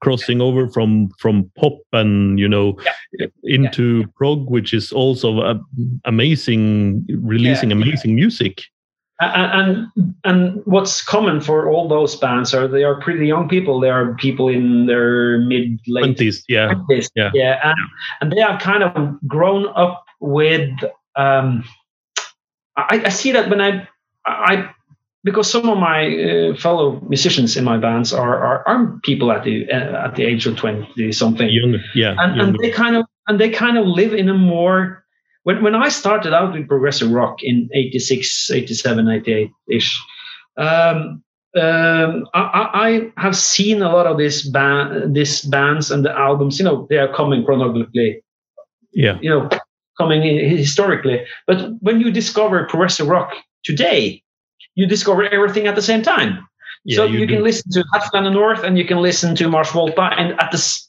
crossing 0.00 0.40
over 0.40 0.68
from 0.68 1.10
from 1.20 1.48
pop 1.56 1.78
and 1.92 2.40
you 2.40 2.48
know 2.48 2.76
yeah. 3.20 3.26
into 3.44 4.00
yeah. 4.00 4.06
prog 4.16 4.50
which 4.50 4.74
is 4.74 4.90
also 4.90 5.38
uh, 5.38 5.54
amazing 6.04 7.06
releasing 7.22 7.70
yeah. 7.70 7.76
amazing 7.76 8.16
music 8.16 8.64
and 9.20 9.88
and 10.24 10.62
what's 10.64 11.02
common 11.02 11.40
for 11.40 11.70
all 11.70 11.88
those 11.88 12.16
bands 12.16 12.54
are 12.54 12.66
they 12.66 12.84
are 12.84 13.00
pretty 13.00 13.26
young 13.26 13.48
people. 13.48 13.80
They 13.80 13.90
are 13.90 14.14
people 14.14 14.48
in 14.48 14.86
their 14.86 15.38
mid 15.38 15.78
late 15.86 16.02
twenties, 16.02 16.44
yeah, 16.48 16.72
yeah, 17.14 17.30
yeah, 17.34 17.60
and, 17.62 17.76
and 18.20 18.32
they 18.32 18.42
are 18.42 18.58
kind 18.58 18.82
of 18.82 19.18
grown 19.26 19.66
up 19.76 20.04
with. 20.20 20.70
Um, 21.16 21.64
I, 22.76 23.02
I 23.04 23.08
see 23.10 23.32
that 23.32 23.50
when 23.50 23.60
I 23.60 23.86
I 24.26 24.70
because 25.22 25.50
some 25.50 25.68
of 25.68 25.76
my 25.78 26.06
uh, 26.06 26.56
fellow 26.56 27.00
musicians 27.08 27.56
in 27.56 27.64
my 27.64 27.76
bands 27.76 28.12
are 28.12 28.38
are, 28.38 28.66
are 28.66 28.98
people 29.02 29.32
at 29.32 29.44
the 29.44 29.70
uh, 29.70 30.06
at 30.06 30.14
the 30.16 30.24
age 30.24 30.46
of 30.46 30.56
20 30.56 31.12
something 31.12 31.48
younger 31.50 31.80
yeah 31.94 32.14
and, 32.18 32.36
younger. 32.36 32.54
and 32.54 32.58
they 32.58 32.70
kind 32.70 32.96
of 32.96 33.04
and 33.28 33.38
they 33.38 33.50
kind 33.50 33.76
of 33.76 33.86
live 33.86 34.14
in 34.14 34.28
a 34.28 34.34
more 34.34 35.04
when, 35.50 35.64
when 35.64 35.74
I 35.74 35.88
started 35.88 36.32
out 36.32 36.54
in 36.54 36.66
progressive 36.66 37.10
rock 37.10 37.38
in 37.42 37.68
86, 37.74 38.50
87, 38.52 39.08
88 39.08 39.50
ish, 39.68 40.00
um, 40.56 41.22
um, 41.60 42.26
I, 42.32 43.10
I, 43.16 43.20
have 43.20 43.36
seen 43.36 43.82
a 43.82 43.92
lot 43.92 44.06
of 44.06 44.16
these 44.16 44.48
band, 44.48 45.16
these 45.16 45.42
bands 45.42 45.90
and 45.90 46.04
the 46.04 46.16
albums. 46.16 46.60
You 46.60 46.64
know, 46.64 46.86
they 46.88 46.98
are 46.98 47.12
coming 47.12 47.44
chronologically. 47.44 48.22
Yeah. 48.92 49.18
You 49.20 49.30
know, 49.30 49.48
coming 49.98 50.22
historically. 50.56 51.24
But 51.48 51.72
when 51.80 52.00
you 52.00 52.12
discover 52.12 52.64
progressive 52.66 53.08
rock 53.08 53.32
today, 53.64 54.22
you 54.76 54.86
discover 54.86 55.24
everything 55.24 55.66
at 55.66 55.74
the 55.74 55.82
same 55.82 56.02
time. 56.02 56.46
Yeah, 56.84 56.96
so 56.96 57.04
you, 57.04 57.18
you 57.18 57.26
can 57.26 57.42
listen 57.42 57.70
to 57.72 57.84
Hatfield 57.92 58.24
and 58.24 58.26
the 58.26 58.30
North, 58.30 58.62
and 58.62 58.78
you 58.78 58.86
can 58.86 58.98
listen 59.02 59.34
to 59.34 59.48
Mars 59.48 59.70
Volta, 59.70 60.10
and 60.16 60.40
at 60.40 60.52
the 60.52 60.80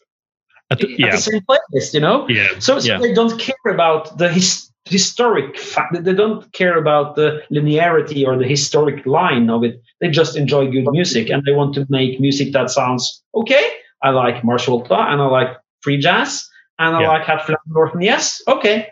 at 0.71 0.79
the, 0.79 0.95
yeah. 0.97 1.07
at 1.07 1.11
the 1.11 1.17
same 1.17 1.41
playlist, 1.41 1.93
you 1.93 1.99
know? 1.99 2.27
Yeah. 2.27 2.47
So, 2.59 2.79
so 2.79 2.87
yeah. 2.87 2.99
they 2.99 3.13
don't 3.13 3.37
care 3.39 3.55
about 3.71 4.17
the 4.17 4.29
his, 4.29 4.71
historic 4.85 5.57
fact. 5.57 6.03
They 6.03 6.13
don't 6.13 6.51
care 6.53 6.77
about 6.77 7.15
the 7.15 7.43
linearity 7.51 8.25
or 8.25 8.37
the 8.37 8.47
historic 8.47 9.05
line 9.05 9.49
of 9.49 9.63
it. 9.63 9.81
They 9.99 10.09
just 10.09 10.35
enjoy 10.35 10.71
good 10.71 10.85
music 10.91 11.29
and 11.29 11.43
they 11.45 11.53
want 11.53 11.75
to 11.75 11.85
make 11.89 12.19
music 12.19 12.53
that 12.53 12.69
sounds 12.69 13.23
okay. 13.35 13.63
I 14.01 14.09
like 14.09 14.43
Mars 14.43 14.65
Volta 14.65 14.95
and 14.95 15.21
I 15.21 15.25
like 15.25 15.49
free 15.81 15.97
jazz 15.97 16.47
and 16.79 16.95
I 16.95 17.01
yeah. 17.01 17.09
like 17.09 17.25
Hatfield 17.25 17.59
Norton. 17.67 18.01
Yes, 18.01 18.41
okay. 18.47 18.87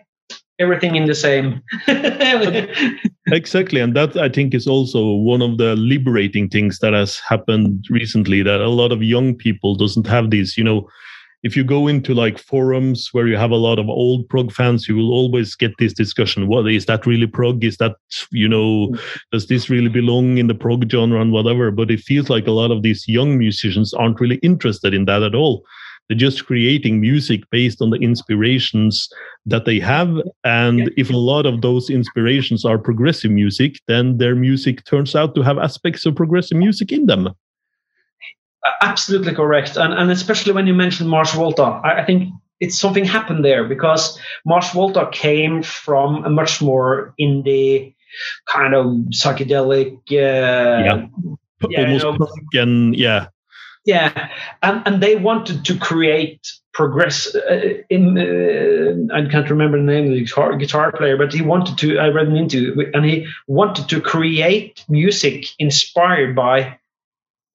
Everything 0.60 0.96
in 0.96 1.06
the 1.06 1.16
same. 1.16 1.62
exactly. 3.28 3.80
And 3.80 3.96
that 3.96 4.18
I 4.18 4.28
think 4.30 4.54
is 4.54 4.68
also 4.68 5.14
one 5.14 5.42
of 5.42 5.58
the 5.58 5.76
liberating 5.76 6.50
things 6.50 6.80
that 6.80 6.94
has 6.94 7.18
happened 7.20 7.86
recently 7.90 8.44
that 8.44 8.60
a 8.60 8.70
lot 8.70 8.92
of 8.92 9.02
young 9.02 9.36
people 9.36 9.76
doesn't 9.76 10.06
have 10.06 10.30
these, 10.30 10.58
you 10.58 10.64
know, 10.64 10.88
if 11.44 11.56
you 11.56 11.64
go 11.64 11.88
into 11.88 12.14
like 12.14 12.38
forums 12.38 13.10
where 13.14 13.28
you 13.28 13.38
have 13.38 13.52
a 13.52 13.56
lot 13.56 13.80
of 13.80 13.88
old 13.88 14.28
prog 14.30 14.52
fans 14.52 14.88
you 14.88 14.96
will 14.96 15.12
always 15.12 15.56
get 15.56 15.72
this 15.80 15.94
discussion. 15.94 16.48
What 16.48 16.68
is 16.68 16.86
that 16.88 17.06
really 17.06 17.28
prog? 17.28 17.64
Is 17.64 17.78
that 17.78 17.96
you 18.32 18.48
know 18.48 18.96
does 19.32 19.48
this 19.48 19.70
really 19.70 19.90
belong 19.90 20.38
in 20.38 20.48
the 20.48 20.56
prog 20.56 20.90
genre 20.92 21.22
and 21.22 21.32
whatever? 21.32 21.72
But 21.72 21.92
it 21.92 22.02
feels 22.02 22.30
like 22.30 22.48
a 22.48 22.52
lot 22.52 22.72
of 22.72 22.84
these 22.84 23.08
young 23.08 23.38
musicians 23.38 23.94
aren't 23.94 24.20
really 24.20 24.38
interested 24.38 24.94
in 24.94 25.06
that 25.06 25.24
at 25.24 25.36
all. 25.36 25.66
They're 26.08 26.18
just 26.18 26.48
creating 26.48 27.00
music 27.00 27.44
based 27.52 27.84
on 27.84 27.92
the 27.92 27.98
inspirations 27.98 29.08
that 29.46 29.66
they 29.66 29.80
have. 29.80 30.10
And 30.44 30.92
if 30.98 31.12
a 31.12 31.18
lot 31.18 31.46
of 31.46 31.62
those 31.62 31.92
inspirations 31.92 32.66
are 32.66 32.80
progressive 32.80 33.32
music 33.32 33.80
then 33.88 34.18
their 34.18 34.36
music 34.36 34.84
turns 34.86 35.16
out 35.16 35.36
to 35.36 35.42
have 35.42 35.58
aspects 35.58 36.06
of 36.06 36.16
progressive 36.16 36.58
music 36.58 36.92
in 36.92 37.06
them 37.06 37.30
Absolutely 38.82 39.34
correct, 39.34 39.78
and 39.78 39.94
and 39.94 40.12
especially 40.12 40.54
when 40.54 40.68
you 40.68 40.74
mentioned 40.74 41.10
Mars 41.10 41.32
Volta, 41.32 41.64
I, 41.64 42.02
I 42.02 42.06
think 42.06 42.30
it's 42.60 42.78
something 42.78 43.06
happened 43.06 43.46
there 43.46 43.64
because 43.64 44.20
Mars 44.46 44.70
Volta 44.72 45.08
came 45.12 45.64
from 45.64 46.26
a 46.26 46.30
much 46.30 46.62
more 46.62 47.14
indie 47.20 47.96
kind 48.48 48.74
of 48.74 48.86
psychedelic, 49.14 49.94
uh, 50.12 50.84
yeah, 50.84 51.08
yeah 51.70 52.04
almost 52.04 52.34
you 52.52 52.60
know, 52.60 52.64
and 52.64 52.96
yeah, 52.96 53.28
yeah, 53.86 54.30
and 54.62 54.82
and 54.86 55.02
they 55.02 55.16
wanted 55.16 55.64
to 55.66 55.78
create 55.78 56.48
progress. 56.74 57.34
Uh, 57.34 57.82
in 57.90 58.18
uh, 58.18 59.16
I 59.16 59.26
can't 59.30 59.50
remember 59.50 59.78
the 59.78 59.84
name 59.84 60.06
of 60.06 60.12
the 60.12 60.26
guitar, 60.26 60.56
guitar 60.58 60.92
player, 60.92 61.18
but 61.18 61.34
he 61.34 61.42
wanted 61.42 61.78
to. 61.80 61.98
I 61.98 62.10
read 62.10 62.28
into, 62.28 62.90
and 62.94 63.06
he 63.06 63.26
wanted 63.48 63.88
to 63.90 64.02
create 64.02 64.84
music 64.90 65.46
inspired 65.60 66.36
by 66.36 66.78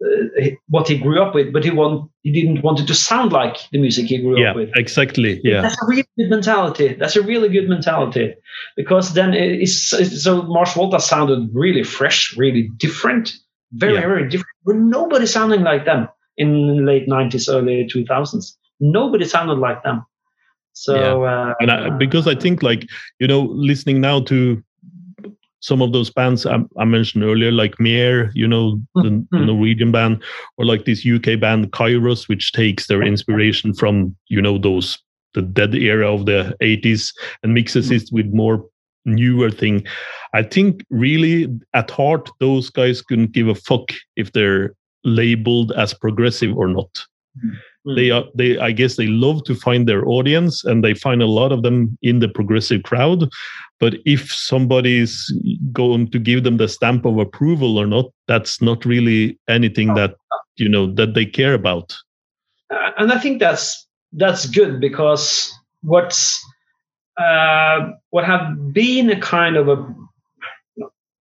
uh, 0.05 0.51
what 0.69 0.89
he 0.89 0.99
grew 0.99 1.23
up 1.23 1.35
with, 1.35 1.53
but 1.53 1.65
he 1.65 1.71
want 1.71 2.11
he 2.23 2.33
didn't 2.33 2.63
want 2.63 2.81
it 2.81 2.87
to 2.87 2.95
sound 2.95 3.33
like 3.33 3.57
the 3.73 3.79
music 3.79 4.07
he 4.07 4.19
grew 4.19 4.39
yeah, 4.41 4.51
up 4.51 4.57
with. 4.57 4.71
Exactly. 4.77 5.41
Yeah, 5.43 5.63
that's 5.63 5.81
a 5.83 5.87
really 5.87 6.07
good 6.17 6.31
mentality. 6.31 6.95
That's 6.95 7.17
a 7.17 7.23
really 7.23 7.49
good 7.49 7.69
mentality 7.69 8.35
because 8.77 9.15
then 9.15 9.35
it's, 9.35 9.93
it's 9.93 10.23
so 10.23 10.43
Mars 10.43 10.73
Volta 10.75 11.01
sounded 11.01 11.51
really 11.53 11.85
fresh, 11.85 12.37
really 12.37 12.71
different, 12.77 13.33
very 13.73 13.95
yeah. 13.95 14.01
very 14.01 14.29
different. 14.29 14.57
But 14.65 14.77
nobody 14.77 15.27
sounding 15.27 15.63
like 15.63 15.85
them 15.85 16.09
in 16.37 16.85
late 16.85 17.09
nineties, 17.09 17.49
early 17.49 17.89
two 17.91 18.05
thousands. 18.05 18.57
Nobody 18.81 19.25
sounded 19.25 19.59
like 19.59 19.83
them. 19.85 20.05
So 20.73 21.25
yeah. 21.25 21.31
uh, 21.31 21.55
and 21.61 21.71
I, 21.71 21.91
because 21.91 22.27
I 22.27 22.35
think 22.35 22.63
like 22.63 22.87
you 23.21 23.27
know 23.27 23.43
listening 23.43 24.01
now 24.01 24.21
to 24.23 24.63
some 25.65 25.81
of 25.81 25.93
those 25.93 26.11
bands 26.11 26.45
I, 26.45 26.59
I 26.79 26.85
mentioned 26.85 27.25
earlier, 27.25 27.51
like 27.51 27.81
Meer, 27.81 28.31
you 28.35 28.47
know, 28.47 28.79
the, 28.97 29.09
mm-hmm. 29.09 29.39
the, 29.39 29.47
Norwegian 29.47 29.93
band, 29.93 30.23
or 30.59 30.67
like 30.67 30.85
this 30.85 31.07
UK 31.07 31.41
band 31.41 31.73
Kyros, 31.73 32.29
which 32.29 32.53
takes 32.53 32.87
their 32.87 33.03
inspiration 33.03 33.73
from, 33.73 34.15
you 34.29 34.43
know, 34.43 34.59
those 34.59 34.99
the 35.33 35.41
dead 35.41 35.75
era 35.75 36.13
of 36.13 36.27
the 36.27 36.55
80s 36.63 37.15
and 37.43 37.55
mixes 37.55 37.87
mm-hmm. 37.87 37.95
it 37.95 38.11
with 38.13 38.27
more 38.27 38.67
newer 39.07 39.51
thing. 39.51 39.87
I 40.35 40.43
think 40.43 40.85
really 40.91 41.49
at 41.73 41.91
heart, 41.91 42.29
those 42.41 42.69
guys 42.69 43.01
couldn't 43.01 43.33
give 43.33 43.49
a 43.49 43.55
fuck 43.55 43.89
if 44.17 44.33
they're 44.33 44.75
labeled 45.03 45.73
as 45.73 45.95
progressive 45.95 46.55
or 46.55 46.69
not. 46.69 46.93
Mm-hmm. 47.39 47.57
Mm. 47.87 47.97
They 47.97 48.11
are 48.11 48.25
they 48.35 48.59
I 48.59 48.73
guess 48.73 48.97
they 48.97 49.07
love 49.07 49.45
to 49.45 49.55
find 49.55 49.87
their 49.87 50.07
audience 50.09 50.65
and 50.65 50.83
they 50.83 50.95
find 50.95 51.23
a 51.23 51.27
lot 51.27 51.53
of 51.53 51.63
them 51.63 51.99
in 52.03 52.21
the 52.21 52.29
progressive 52.29 52.83
crowd. 52.83 53.29
But 53.81 53.95
if 54.07 54.33
somebody's 54.33 55.33
going 55.73 56.11
to 56.11 56.19
give 56.19 56.45
them 56.45 56.57
the 56.57 56.69
stamp 56.69 57.05
of 57.05 57.19
approval 57.19 57.77
or 57.77 57.87
not, 57.87 58.07
that's 58.29 58.63
not 58.63 58.85
really 58.85 59.39
anything 59.49 59.95
that 59.95 60.15
you 60.57 60.69
know 60.69 60.93
that 60.95 61.15
they 61.15 61.27
care 61.27 61.55
about. 61.55 61.97
Uh, 62.71 62.91
and 62.99 63.13
I 63.13 63.19
think 63.19 63.41
that's 63.41 63.87
that's 64.13 64.47
good 64.47 64.81
because 64.81 65.53
what's 65.83 66.41
uh, 67.17 67.91
what 68.11 68.25
have 68.25 68.73
been 68.73 69.11
a 69.11 69.21
kind 69.21 69.57
of 69.57 69.69
a 69.69 69.95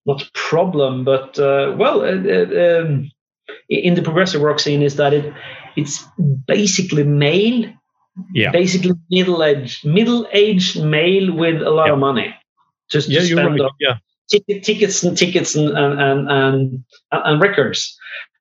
not 0.07 0.29
problem, 0.35 1.05
but 1.05 1.39
uh, 1.39 1.75
well, 1.79 2.03
uh, 2.03 2.17
uh 2.17 2.83
um, 2.83 3.11
in 3.69 3.95
the 3.95 4.03
progressive 4.03 4.43
rock 4.43 4.59
scene 4.59 4.83
is 4.83 4.97
that 4.97 5.13
it 5.13 5.33
it's 5.77 6.05
basically 6.47 7.05
male, 7.05 7.73
yeah, 8.35 8.51
basically 8.51 8.93
middle 9.11 9.43
aged 9.43 9.85
middle 9.85 10.27
aged 10.33 10.83
male 10.83 11.33
with 11.33 11.63
a 11.63 11.71
lot 11.71 11.87
yeah. 11.87 11.93
of 11.93 11.99
money, 11.99 12.35
just 12.93 13.09
yeah, 13.09 13.21
to 13.21 13.27
spend 13.27 13.61
right. 13.61 13.71
yeah. 13.81 13.97
ticket, 14.31 14.63
tickets 14.63 15.03
and 15.03 15.17
tickets 15.17 15.55
and 15.55 15.77
and 15.77 16.31
and, 16.31 16.85
and 17.11 17.43
records, 17.43 17.99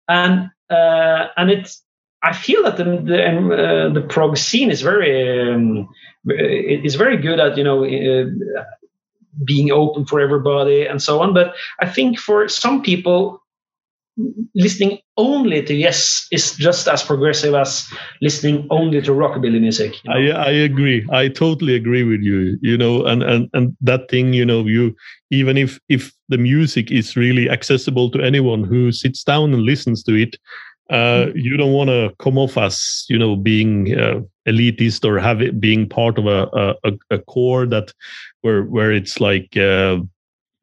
and 0.07 0.49
uh, 0.69 1.27
and 1.37 1.49
it's 1.49 1.81
I 2.23 2.33
feel 2.33 2.63
that 2.63 2.77
the 2.77 2.83
the, 2.83 3.25
uh, 3.25 3.89
the 3.93 4.01
prog 4.01 4.37
scene 4.37 4.69
is 4.69 4.81
very 4.81 5.53
um, 5.53 5.89
is 6.27 6.95
very 6.95 7.17
good 7.17 7.39
at 7.39 7.57
you 7.57 7.63
know 7.63 7.83
uh, 7.83 8.63
being 9.43 9.71
open 9.71 10.05
for 10.05 10.19
everybody 10.19 10.85
and 10.85 11.01
so 11.01 11.21
on. 11.21 11.33
But 11.33 11.55
I 11.79 11.89
think 11.89 12.19
for 12.19 12.47
some 12.47 12.81
people 12.81 13.41
listening 14.55 14.99
only 15.17 15.63
to 15.63 15.73
yes 15.73 16.27
is 16.31 16.55
just 16.55 16.87
as 16.87 17.01
progressive 17.01 17.53
as 17.53 17.87
listening 18.21 18.67
only 18.69 19.01
to 19.01 19.11
rockabilly 19.11 19.59
music 19.59 20.03
you 20.03 20.09
know? 20.09 20.37
I, 20.37 20.47
I 20.47 20.51
agree 20.51 21.07
i 21.11 21.29
totally 21.29 21.75
agree 21.75 22.03
with 22.03 22.21
you 22.21 22.57
you 22.61 22.77
know 22.77 23.05
and, 23.05 23.23
and 23.23 23.49
and 23.53 23.75
that 23.81 24.09
thing 24.09 24.33
you 24.33 24.45
know 24.45 24.65
you 24.65 24.93
even 25.29 25.57
if 25.57 25.79
if 25.87 26.11
the 26.27 26.37
music 26.37 26.91
is 26.91 27.15
really 27.15 27.49
accessible 27.49 28.11
to 28.11 28.21
anyone 28.21 28.63
who 28.63 28.91
sits 28.91 29.23
down 29.23 29.53
and 29.53 29.63
listens 29.63 30.03
to 30.03 30.15
it 30.15 30.35
uh, 30.89 31.27
mm-hmm. 31.27 31.37
you 31.37 31.55
don't 31.55 31.71
want 31.71 31.89
to 31.89 32.13
come 32.19 32.37
off 32.37 32.57
as 32.57 33.05
you 33.07 33.17
know 33.17 33.37
being 33.37 33.97
uh, 33.97 34.19
elitist 34.47 35.05
or 35.05 35.19
have 35.19 35.41
it 35.41 35.59
being 35.61 35.87
part 35.87 36.17
of 36.17 36.27
a, 36.27 36.75
a, 36.83 36.91
a 37.11 37.19
core 37.19 37.65
that 37.65 37.93
where 38.41 38.63
where 38.63 38.91
it's 38.91 39.21
like 39.21 39.55
uh, 39.55 39.97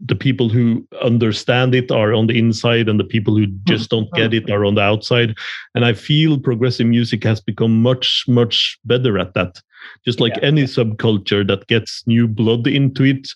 the 0.00 0.14
people 0.14 0.48
who 0.48 0.86
understand 1.02 1.74
it 1.74 1.90
are 1.90 2.14
on 2.14 2.28
the 2.28 2.38
inside 2.38 2.88
and 2.88 3.00
the 3.00 3.04
people 3.04 3.36
who 3.36 3.46
hmm. 3.46 3.56
just 3.66 3.90
don't 3.90 4.12
get 4.12 4.32
it 4.32 4.50
are 4.50 4.64
on 4.64 4.74
the 4.74 4.82
outside. 4.82 5.36
And 5.74 5.84
i 5.84 5.92
feel 5.92 6.38
progressive 6.38 6.86
music 6.86 7.24
has 7.24 7.40
become 7.40 7.82
much 7.82 8.24
much 8.28 8.78
better 8.84 9.18
at 9.18 9.34
that. 9.34 9.60
Just 10.04 10.20
like 10.20 10.36
yeah. 10.36 10.48
any 10.48 10.64
subculture 10.64 11.46
that 11.46 11.66
gets 11.66 12.04
new 12.06 12.28
blood 12.28 12.66
into 12.66 13.04
it 13.04 13.28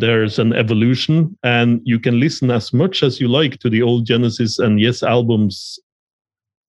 there's 0.00 0.38
an 0.38 0.54
evolution 0.54 1.36
and 1.42 1.78
you 1.84 2.00
can 2.00 2.18
listen 2.18 2.50
as 2.50 2.72
much 2.72 3.02
as 3.02 3.20
you 3.20 3.28
like 3.28 3.58
to 3.58 3.68
the 3.68 3.82
old 3.82 4.06
genesis 4.06 4.58
and 4.58 4.80
yes 4.80 5.02
albums 5.02 5.78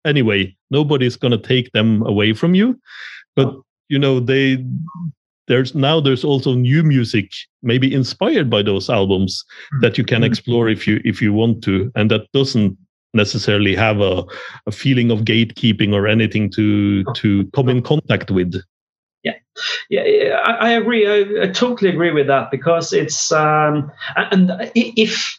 anyway. 0.04 0.54
Nobody's 0.70 1.16
going 1.16 1.32
to 1.32 1.38
take 1.38 1.72
them 1.72 2.02
away 2.02 2.32
from 2.32 2.54
you. 2.54 2.78
But 3.34 3.54
you 3.88 3.98
know 3.98 4.20
they 4.20 4.64
there's 5.48 5.74
now 5.74 6.00
there's 6.00 6.24
also 6.24 6.54
new 6.54 6.82
music 6.82 7.32
maybe 7.62 7.92
inspired 7.92 8.48
by 8.48 8.62
those 8.62 8.88
albums 8.88 9.44
mm-hmm. 9.72 9.80
that 9.80 9.98
you 9.98 10.04
can 10.04 10.18
mm-hmm. 10.18 10.30
explore 10.30 10.68
if 10.68 10.86
you 10.86 11.00
if 11.04 11.20
you 11.20 11.32
want 11.32 11.62
to 11.64 11.90
and 11.96 12.10
that 12.10 12.30
doesn't 12.32 12.76
necessarily 13.14 13.74
have 13.74 14.00
a, 14.00 14.22
a 14.66 14.70
feeling 14.70 15.10
of 15.10 15.20
gatekeeping 15.20 15.92
or 15.92 16.06
anything 16.06 16.50
to 16.50 17.04
to 17.14 17.48
come 17.54 17.68
in 17.68 17.82
contact 17.82 18.30
with 18.30 18.54
yeah 19.24 19.32
yeah 19.90 20.40
i, 20.44 20.68
I 20.68 20.70
agree 20.70 21.06
I, 21.06 21.44
I, 21.44 21.46
totally 21.48 21.90
agree 21.90 22.12
with 22.12 22.26
that 22.28 22.50
because 22.50 22.92
it's 22.92 23.32
um 23.32 23.90
and 24.16 24.52
if 24.74 25.38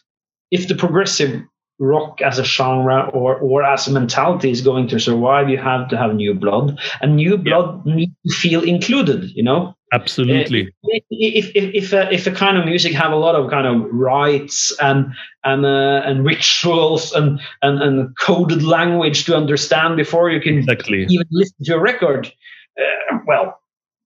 if 0.50 0.68
the 0.68 0.74
progressive 0.74 1.42
rock 1.78 2.20
as 2.20 2.38
a 2.38 2.44
genre 2.44 3.08
or 3.14 3.36
or 3.36 3.62
as 3.62 3.88
a 3.88 3.92
mentality 3.92 4.50
is 4.50 4.60
going 4.60 4.86
to 4.88 5.00
survive 5.00 5.48
you 5.48 5.56
have 5.56 5.88
to 5.88 5.96
have 5.96 6.14
new 6.14 6.34
blood 6.34 6.78
and 7.00 7.16
new 7.16 7.38
blood 7.38 7.80
yeah. 7.86 7.94
needs 7.94 8.12
to 8.26 8.34
feel 8.34 8.62
included 8.62 9.30
you 9.34 9.42
know 9.42 9.74
absolutely 9.92 10.68
uh, 10.68 10.98
if 11.10 11.50
if 11.54 11.74
if 11.74 11.92
a, 11.92 12.12
if 12.12 12.26
a 12.26 12.30
kind 12.30 12.56
of 12.56 12.64
music 12.64 12.92
have 12.92 13.12
a 13.12 13.16
lot 13.16 13.34
of 13.34 13.50
kind 13.50 13.66
of 13.66 13.88
rites 13.92 14.76
and 14.80 15.12
and 15.44 15.64
uh, 15.64 16.02
and 16.04 16.24
rituals 16.24 17.12
and, 17.12 17.40
and 17.62 17.82
and 17.82 18.18
coded 18.18 18.62
language 18.62 19.24
to 19.24 19.36
understand 19.36 19.96
before 19.96 20.30
you 20.30 20.40
can 20.40 20.58
exactly. 20.58 21.06
even 21.08 21.26
listen 21.30 21.56
to 21.64 21.74
a 21.74 21.80
record 21.80 22.32
uh, 22.78 23.18
well 23.26 23.60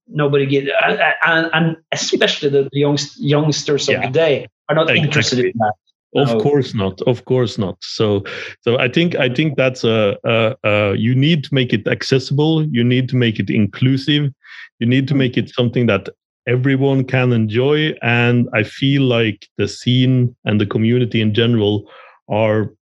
nobody 0.08 0.46
get 0.46 0.68
uh, 0.68 1.12
and, 1.26 1.50
and 1.52 1.76
especially 1.92 2.48
the 2.48 2.68
youngst, 2.74 3.16
youngsters 3.18 3.88
of 3.88 3.94
yeah. 3.94 4.06
today 4.06 4.46
are 4.68 4.74
not 4.74 4.82
exactly. 4.82 5.06
interested 5.06 5.38
in 5.40 5.52
that 5.56 5.74
of 6.14 6.30
oh. 6.30 6.40
course 6.40 6.74
not 6.74 7.00
of 7.02 7.24
course 7.24 7.58
not 7.58 7.76
so 7.80 8.22
so 8.60 8.78
i 8.78 8.88
think 8.88 9.14
i 9.16 9.28
think 9.28 9.56
that's 9.56 9.84
a, 9.84 10.16
a, 10.24 10.56
a, 10.64 10.94
you 10.96 11.14
need 11.14 11.42
to 11.44 11.52
make 11.52 11.72
it 11.72 11.86
accessible 11.88 12.64
you 12.66 12.84
need 12.84 13.08
to 13.08 13.16
make 13.16 13.38
it 13.38 13.50
inclusive 13.50 14.32
you 14.78 14.86
need 14.86 15.08
to 15.08 15.14
mm. 15.14 15.18
make 15.18 15.36
it 15.36 15.50
something 15.50 15.86
that 15.86 16.08
everyone 16.46 17.04
can 17.04 17.32
enjoy 17.32 17.92
and 18.02 18.48
i 18.52 18.62
feel 18.62 19.02
like 19.02 19.48
the 19.58 19.66
scene 19.66 20.34
and 20.44 20.60
the 20.60 20.66
community 20.66 21.20
in 21.20 21.34
general 21.34 21.90
are 22.28 22.72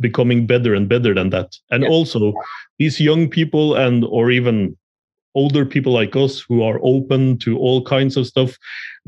becoming 0.00 0.46
better 0.46 0.74
and 0.74 0.88
better 0.88 1.14
than 1.14 1.30
that 1.30 1.56
and 1.70 1.82
yeah. 1.82 1.88
also 1.88 2.32
these 2.78 3.00
young 3.00 3.28
people 3.28 3.74
and 3.74 4.04
or 4.04 4.30
even 4.30 4.76
older 5.34 5.64
people 5.64 5.92
like 5.92 6.16
us 6.16 6.40
who 6.40 6.62
are 6.62 6.80
open 6.82 7.38
to 7.38 7.58
all 7.58 7.84
kinds 7.84 8.16
of 8.16 8.26
stuff 8.26 8.58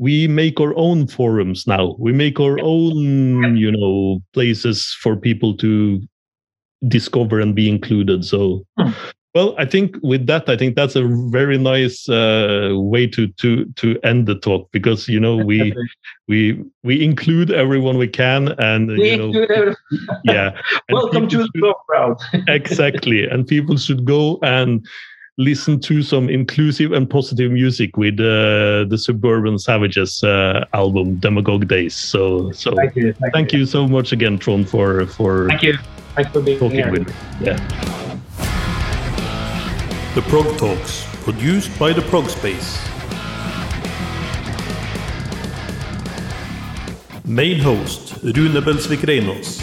we 0.01 0.27
make 0.27 0.59
our 0.59 0.75
own 0.77 1.05
forums 1.05 1.67
now. 1.67 1.95
We 1.99 2.11
make 2.11 2.39
our 2.39 2.57
own 2.59 3.55
you 3.55 3.71
know 3.71 4.21
places 4.33 4.97
for 4.99 5.15
people 5.15 5.55
to 5.57 6.01
discover 6.87 7.39
and 7.39 7.53
be 7.53 7.69
included. 7.69 8.25
So 8.25 8.65
hmm. 8.79 8.91
well 9.35 9.55
i 9.57 9.65
think 9.65 9.95
with 10.01 10.25
that 10.27 10.49
i 10.49 10.57
think 10.57 10.75
that's 10.75 10.97
a 10.97 11.07
very 11.29 11.57
nice 11.57 12.09
uh, 12.09 12.71
way 12.73 13.07
to 13.07 13.27
to 13.41 13.65
to 13.81 13.97
end 14.03 14.25
the 14.27 14.35
talk 14.35 14.69
because 14.71 15.07
you 15.07 15.19
know 15.19 15.37
we 15.37 15.73
we 16.27 16.61
we 16.83 17.01
include 17.01 17.49
everyone 17.51 17.97
we 17.97 18.09
can 18.09 18.49
and 18.59 18.89
we 18.89 19.11
you 19.11 19.17
know 19.17 19.75
yeah. 20.23 20.51
Welcome 20.89 21.27
to 21.29 21.37
the 21.53 21.75
crowd. 21.87 22.17
Exactly. 22.47 23.27
And 23.27 23.47
people 23.47 23.77
should 23.77 24.05
go 24.05 24.39
and 24.41 24.85
listen 25.41 25.79
to 25.79 26.03
some 26.03 26.29
inclusive 26.29 26.91
and 26.91 27.09
positive 27.09 27.51
music 27.51 27.97
with 27.97 28.19
uh, 28.19 28.85
the 28.87 28.97
Suburban 28.97 29.57
Savages 29.57 30.23
uh, 30.23 30.65
album 30.73 31.15
Demagogue 31.15 31.67
Days. 31.67 31.95
So, 31.95 32.51
so 32.51 32.75
thank 32.75 32.95
you, 32.95 33.13
thank, 33.13 33.33
thank 33.33 33.53
you. 33.53 33.59
you. 33.59 33.65
so 33.65 33.87
much 33.87 34.11
again, 34.11 34.37
Trond, 34.37 34.69
for 34.69 35.05
for 35.07 35.47
thank 35.49 35.63
you, 35.63 35.77
thanks 36.15 36.31
for 36.31 36.41
being 36.41 36.59
talking 36.59 36.77
here. 36.77 36.91
with 36.91 37.07
me. 37.07 37.13
Yeah. 37.41 37.57
The 40.13 40.21
Prog 40.23 40.57
Talks, 40.57 41.05
produced 41.23 41.77
by 41.79 41.93
the 41.93 42.01
Prog 42.01 42.29
Space. 42.29 42.79
Main 47.25 47.59
host 47.59 48.21
Rune 48.23 48.61
Belsvik 48.61 49.05
Reinås. 49.07 49.61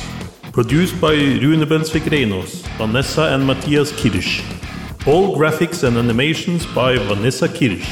Produced 0.52 0.98
by 1.00 1.12
Rune 1.12 1.66
Belsvik 1.66 2.08
Reinås, 2.08 2.62
Vanessa 2.78 3.34
and 3.34 3.46
Matthias 3.46 3.92
Kirsch. 3.92 4.57
All 5.06 5.36
graphics 5.38 5.84
and 5.84 5.96
animations 5.96 6.66
by 6.66 6.98
Vanessa 6.98 7.48
Kirsch. 7.48 7.88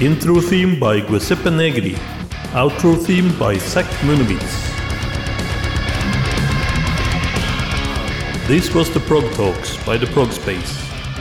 Intro 0.00 0.40
theme 0.40 0.80
by 0.80 1.00
Giuseppe 1.00 1.50
Negri. 1.50 1.94
Outro 2.52 2.96
theme 2.96 3.38
by 3.38 3.56
Zach 3.58 3.84
Munovitz. 4.02 4.68
This 8.48 8.74
was 8.74 8.90
the 8.90 9.00
Prog 9.00 9.30
Talks 9.34 9.76
by 9.84 9.96
the 9.96 10.06
Prog 10.06 10.32
Space. 10.32 10.72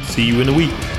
See 0.07 0.23
you 0.23 0.41
in 0.41 0.49
a 0.49 0.53
week. 0.53 0.98